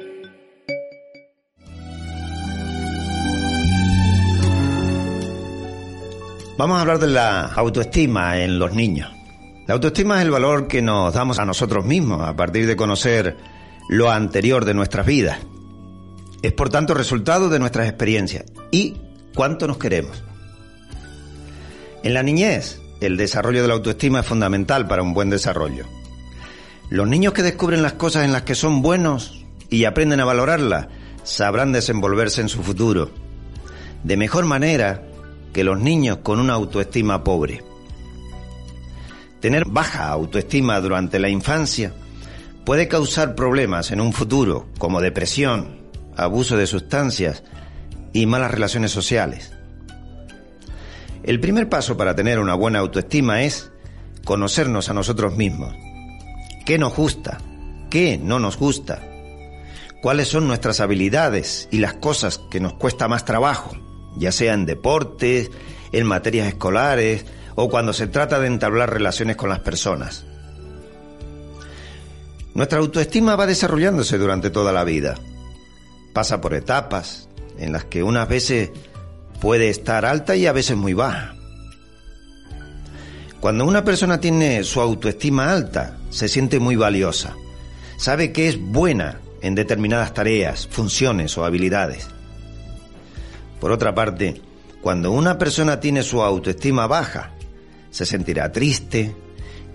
[6.59, 9.09] Vamos a hablar de la autoestima en los niños.
[9.68, 13.36] La autoestima es el valor que nos damos a nosotros mismos a partir de conocer
[13.88, 15.38] lo anterior de nuestras vidas.
[16.42, 18.96] Es por tanto resultado de nuestras experiencias y
[19.36, 20.24] cuánto nos queremos.
[22.02, 25.84] En la niñez, el desarrollo de la autoestima es fundamental para un buen desarrollo.
[26.90, 30.88] Los niños que descubren las cosas en las que son buenos y aprenden a valorarlas
[31.22, 33.11] sabrán desenvolverse en su futuro
[34.02, 35.02] de mejor manera
[35.53, 37.62] que los niños con una autoestima pobre.
[39.40, 41.92] Tener baja autoestima durante la infancia
[42.64, 45.78] puede causar problemas en un futuro como depresión,
[46.16, 47.44] abuso de sustancias
[48.12, 49.53] y malas relaciones sociales.
[51.22, 53.70] El primer paso para tener una buena autoestima es
[54.24, 55.74] conocernos a nosotros mismos.
[56.66, 57.38] ¿Qué nos gusta?
[57.90, 59.03] ¿Qué no nos gusta?
[60.03, 63.72] ¿Cuáles son nuestras habilidades y las cosas que nos cuesta más trabajo?
[64.18, 65.50] Ya sea en deportes,
[65.92, 70.24] en materias escolares o cuando se trata de entablar relaciones con las personas.
[72.54, 75.16] Nuestra autoestima va desarrollándose durante toda la vida.
[76.12, 78.70] Pasa por etapas en las que unas veces
[79.40, 81.34] puede estar alta y a veces muy baja.
[83.40, 87.36] Cuando una persona tiene su autoestima alta, se siente muy valiosa.
[87.96, 92.08] Sabe que es buena en determinadas tareas, funciones o habilidades.
[93.61, 94.40] Por otra parte,
[94.80, 97.32] cuando una persona tiene su autoestima baja,
[97.90, 99.14] se sentirá triste,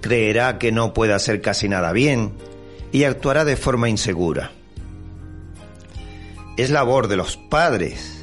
[0.01, 2.33] creerá que no puede hacer casi nada bien
[2.91, 4.51] y actuará de forma insegura.
[6.57, 8.21] Es labor de los padres,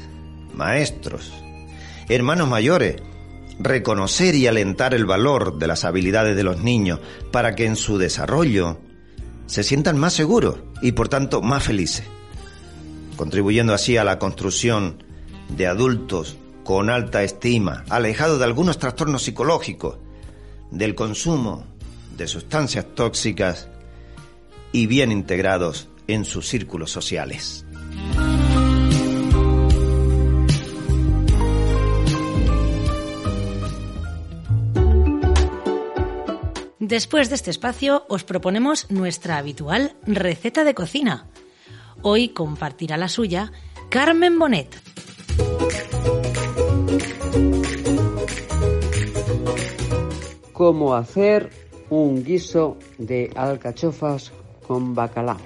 [0.53, 1.31] maestros,
[2.07, 2.95] hermanos mayores,
[3.59, 6.99] reconocer y alentar el valor de las habilidades de los niños
[7.31, 8.79] para que en su desarrollo
[9.45, 12.05] se sientan más seguros y por tanto más felices,
[13.17, 15.03] contribuyendo así a la construcción
[15.55, 19.97] de adultos con alta estima, alejados de algunos trastornos psicológicos,
[20.69, 21.65] del consumo
[22.15, 23.67] de sustancias tóxicas
[24.71, 27.65] y bien integrados en sus círculos sociales.
[36.79, 41.27] Después de este espacio os proponemos nuestra habitual receta de cocina.
[42.01, 43.51] Hoy compartirá la suya
[43.89, 44.90] Carmen Bonet.
[50.61, 51.49] Cómo hacer
[51.89, 54.31] un guiso de alcachofas
[54.67, 55.39] con bacalao.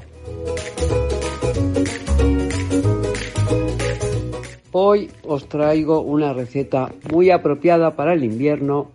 [4.74, 8.92] Hoy os traigo una receta muy apropiada para el invierno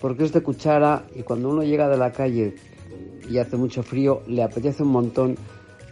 [0.00, 2.56] porque es de cuchara y cuando uno llega de la calle
[3.30, 5.36] y hace mucho frío le apetece un montón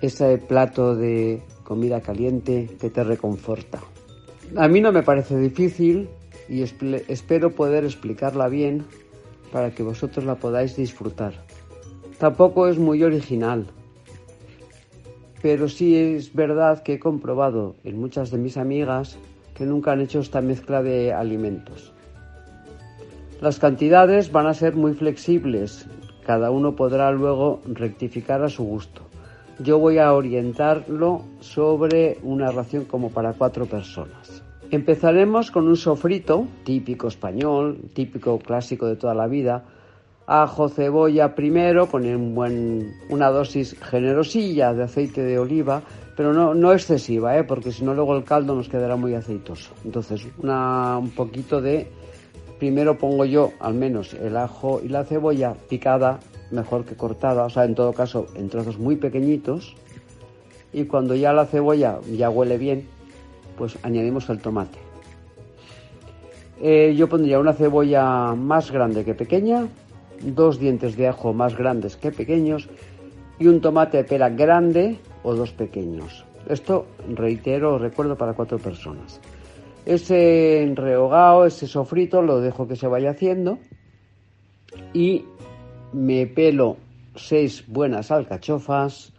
[0.00, 3.78] ese plato de comida caliente que te reconforta.
[4.56, 6.08] A mí no me parece difícil
[6.48, 8.84] y espero poder explicarla bien
[9.52, 11.34] para que vosotros la podáis disfrutar.
[12.18, 13.66] Tampoco es muy original,
[15.42, 19.18] pero sí es verdad que he comprobado en muchas de mis amigas
[19.54, 21.92] que nunca han hecho esta mezcla de alimentos.
[23.40, 25.86] Las cantidades van a ser muy flexibles,
[26.24, 29.02] cada uno podrá luego rectificar a su gusto.
[29.58, 34.41] Yo voy a orientarlo sobre una ración como para cuatro personas.
[34.72, 39.64] Empezaremos con un sofrito típico español, típico clásico de toda la vida.
[40.26, 45.82] Ajo, cebolla primero, con un buen, una dosis generosilla de aceite de oliva,
[46.16, 47.44] pero no, no excesiva, ¿eh?
[47.44, 49.74] porque si no luego el caldo nos quedará muy aceitoso.
[49.84, 51.86] Entonces, una, un poquito de...
[52.58, 56.18] Primero pongo yo al menos el ajo y la cebolla picada,
[56.50, 59.76] mejor que cortada, o sea, en todo caso en trozos muy pequeñitos.
[60.72, 62.88] Y cuando ya la cebolla ya huele bien,
[63.56, 64.78] pues añadimos el tomate.
[66.60, 69.66] Eh, yo pondría una cebolla más grande que pequeña,
[70.20, 72.68] dos dientes de ajo más grandes que pequeños
[73.38, 76.24] y un tomate de pera grande o dos pequeños.
[76.48, 79.20] Esto, reitero, recuerdo para cuatro personas.
[79.84, 83.58] Ese rehogado, ese sofrito, lo dejo que se vaya haciendo
[84.92, 85.24] y
[85.92, 86.76] me pelo
[87.16, 89.11] seis buenas alcachofas,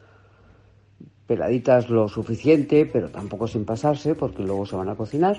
[1.27, 5.37] peladitas lo suficiente, pero tampoco sin pasarse porque luego se van a cocinar.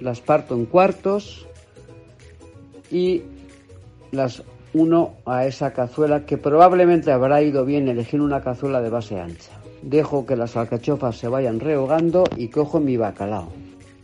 [0.00, 1.46] Las parto en cuartos
[2.90, 3.22] y
[4.12, 4.42] las
[4.74, 9.52] uno a esa cazuela que probablemente habrá ido bien elegir una cazuela de base ancha.
[9.82, 13.48] Dejo que las alcachofas se vayan rehogando y cojo mi bacalao.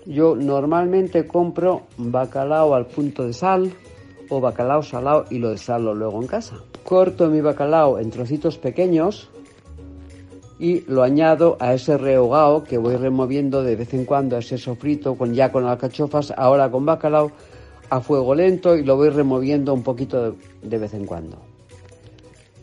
[0.06, 3.72] Yo normalmente compro bacalao al punto de sal
[4.28, 6.56] o bacalao salado y lo desalo luego en casa.
[6.82, 9.30] Corto mi bacalao en trocitos pequeños
[10.58, 14.58] y lo añado a ese rehogado que voy removiendo de vez en cuando, a ese
[14.58, 17.32] sofrito con, ya con alcachofas, ahora con bacalao,
[17.90, 21.38] a fuego lento y lo voy removiendo un poquito de, de vez en cuando.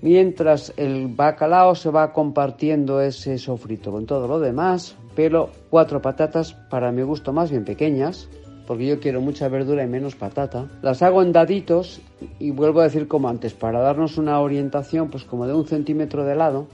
[0.02, 6.54] Mientras el bacalao se va compartiendo ese sofrito con todo lo demás, pelo cuatro patatas
[6.70, 8.28] para mi gusto más bien pequeñas,
[8.66, 10.68] porque yo quiero mucha verdura y menos patata.
[10.82, 12.02] Las hago en daditos
[12.40, 16.24] y vuelvo a decir como antes, para darnos una orientación pues como de un centímetro
[16.26, 16.68] de lado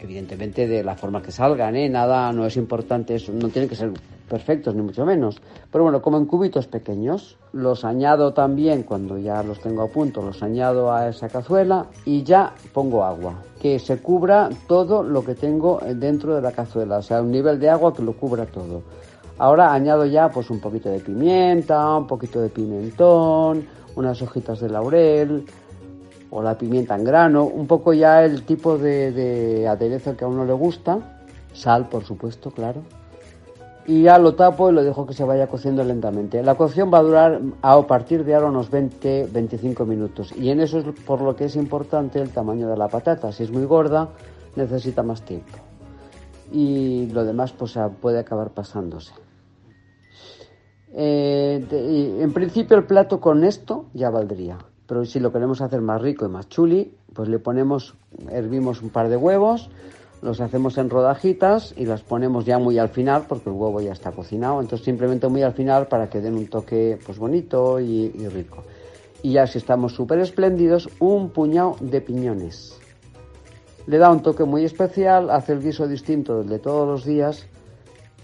[0.00, 1.88] evidentemente de la forma que salgan, ¿eh?
[1.88, 3.92] Nada, no es importante, eso, no tienen que ser
[4.28, 5.42] perfectos ni mucho menos.
[5.70, 10.22] Pero bueno, como en cubitos pequeños, los añado también cuando ya los tengo a punto,
[10.22, 15.34] los añado a esa cazuela y ya pongo agua, que se cubra todo lo que
[15.34, 18.82] tengo dentro de la cazuela, o sea, un nivel de agua que lo cubra todo.
[19.38, 24.68] Ahora añado ya pues un poquito de pimienta, un poquito de pimentón, unas hojitas de
[24.68, 25.44] laurel
[26.30, 30.28] o la pimienta en grano, un poco ya el tipo de, de aderezo que a
[30.28, 30.98] uno le gusta,
[31.52, 32.82] sal por supuesto, claro,
[33.86, 36.42] y ya lo tapo y lo dejo que se vaya cociendo lentamente.
[36.42, 40.78] La cocción va a durar a partir de ahora unos 20-25 minutos y en eso
[40.78, 43.32] es por lo que es importante el tamaño de la patata.
[43.32, 44.10] Si es muy gorda,
[44.54, 45.58] necesita más tiempo.
[46.52, 49.12] Y lo demás pues puede acabar pasándose.
[50.92, 54.58] Eh, en principio el plato con esto ya valdría,
[54.90, 57.94] pero si lo queremos hacer más rico y más chuli, pues le ponemos,
[58.28, 59.70] hervimos un par de huevos,
[60.20, 63.92] los hacemos en rodajitas y las ponemos ya muy al final porque el huevo ya
[63.92, 68.12] está cocinado, entonces simplemente muy al final para que den un toque pues bonito y,
[68.12, 68.64] y rico.
[69.22, 72.76] Y ya si estamos súper espléndidos, un puñado de piñones.
[73.86, 77.46] Le da un toque muy especial, hace el guiso distinto del de todos los días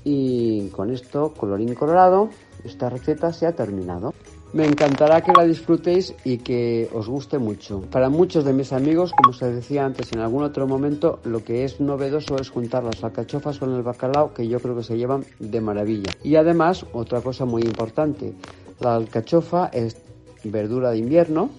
[0.03, 2.29] y con esto, colorín colorado,
[2.64, 4.14] esta receta se ha terminado.
[4.57, 7.83] Me encantará que la disfrutéis y que os guste mucho.
[7.91, 11.65] Para muchos de mis amigos, como os decía antes en algún otro momento, lo que
[11.65, 15.27] es novedoso es juntar las alcachofas con el bacalao, que yo creo que se llevan
[15.41, 16.11] de maravilla.
[16.25, 18.33] Y además, otra cosa muy importante,
[18.81, 19.99] la alcachofa es
[20.43, 21.51] verdura de invierno,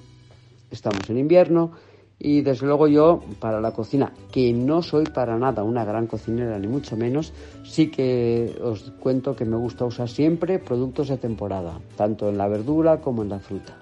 [0.72, 1.74] estamos en invierno,
[2.20, 6.58] y desde luego yo para la cocina, que no soy para nada una gran cocinera
[6.58, 11.80] ni mucho menos, sí que os cuento que me gusta usar siempre productos de temporada,
[11.96, 13.78] tanto en la verdura como en la fruta.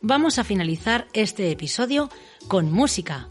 [0.00, 2.08] Vamos a finalizar este episodio
[2.46, 3.28] con música.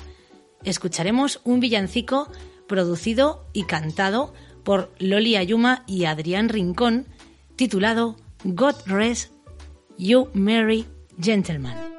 [0.63, 2.27] Escucharemos un villancico
[2.67, 7.07] producido y cantado por Loli Ayuma y Adrián Rincón,
[7.55, 9.31] titulado God Rest
[9.97, 10.85] You Merry
[11.19, 11.94] Gentleman.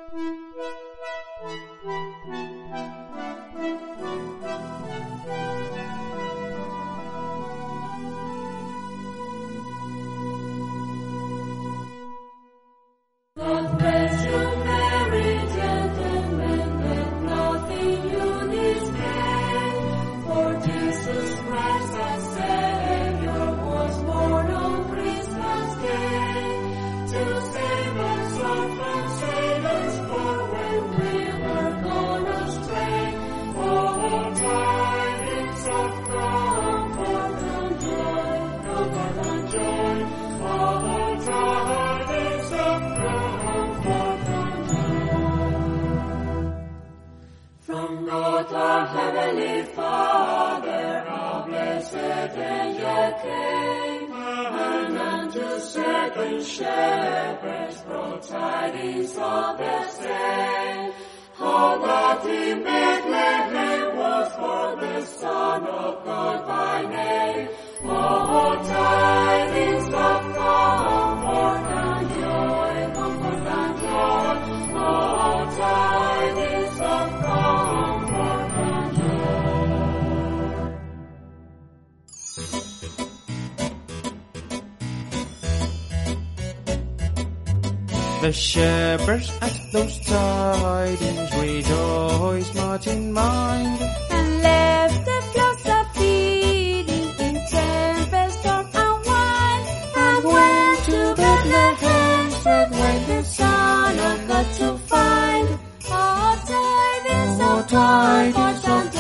[88.27, 93.81] The shepherds at those tidings rejoiced much in mind.
[94.11, 99.65] and left the flocks a feeding in tempest, storm and wind,
[99.95, 105.49] and went to Bethlehem, straight when the Son of God to find.
[105.89, 108.91] Oh, tidings of tidings joy,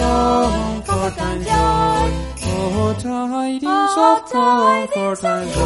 [0.86, 2.06] comfort and joy.
[2.46, 5.65] Oh, tidings Oh, of comfort tidings and of joy.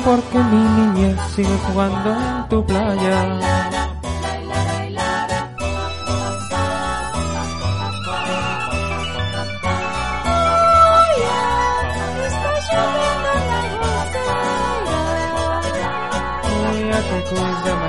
[0.00, 3.64] Porque mi niñez sigue jugando en tu playa.
[17.24, 17.83] Coisa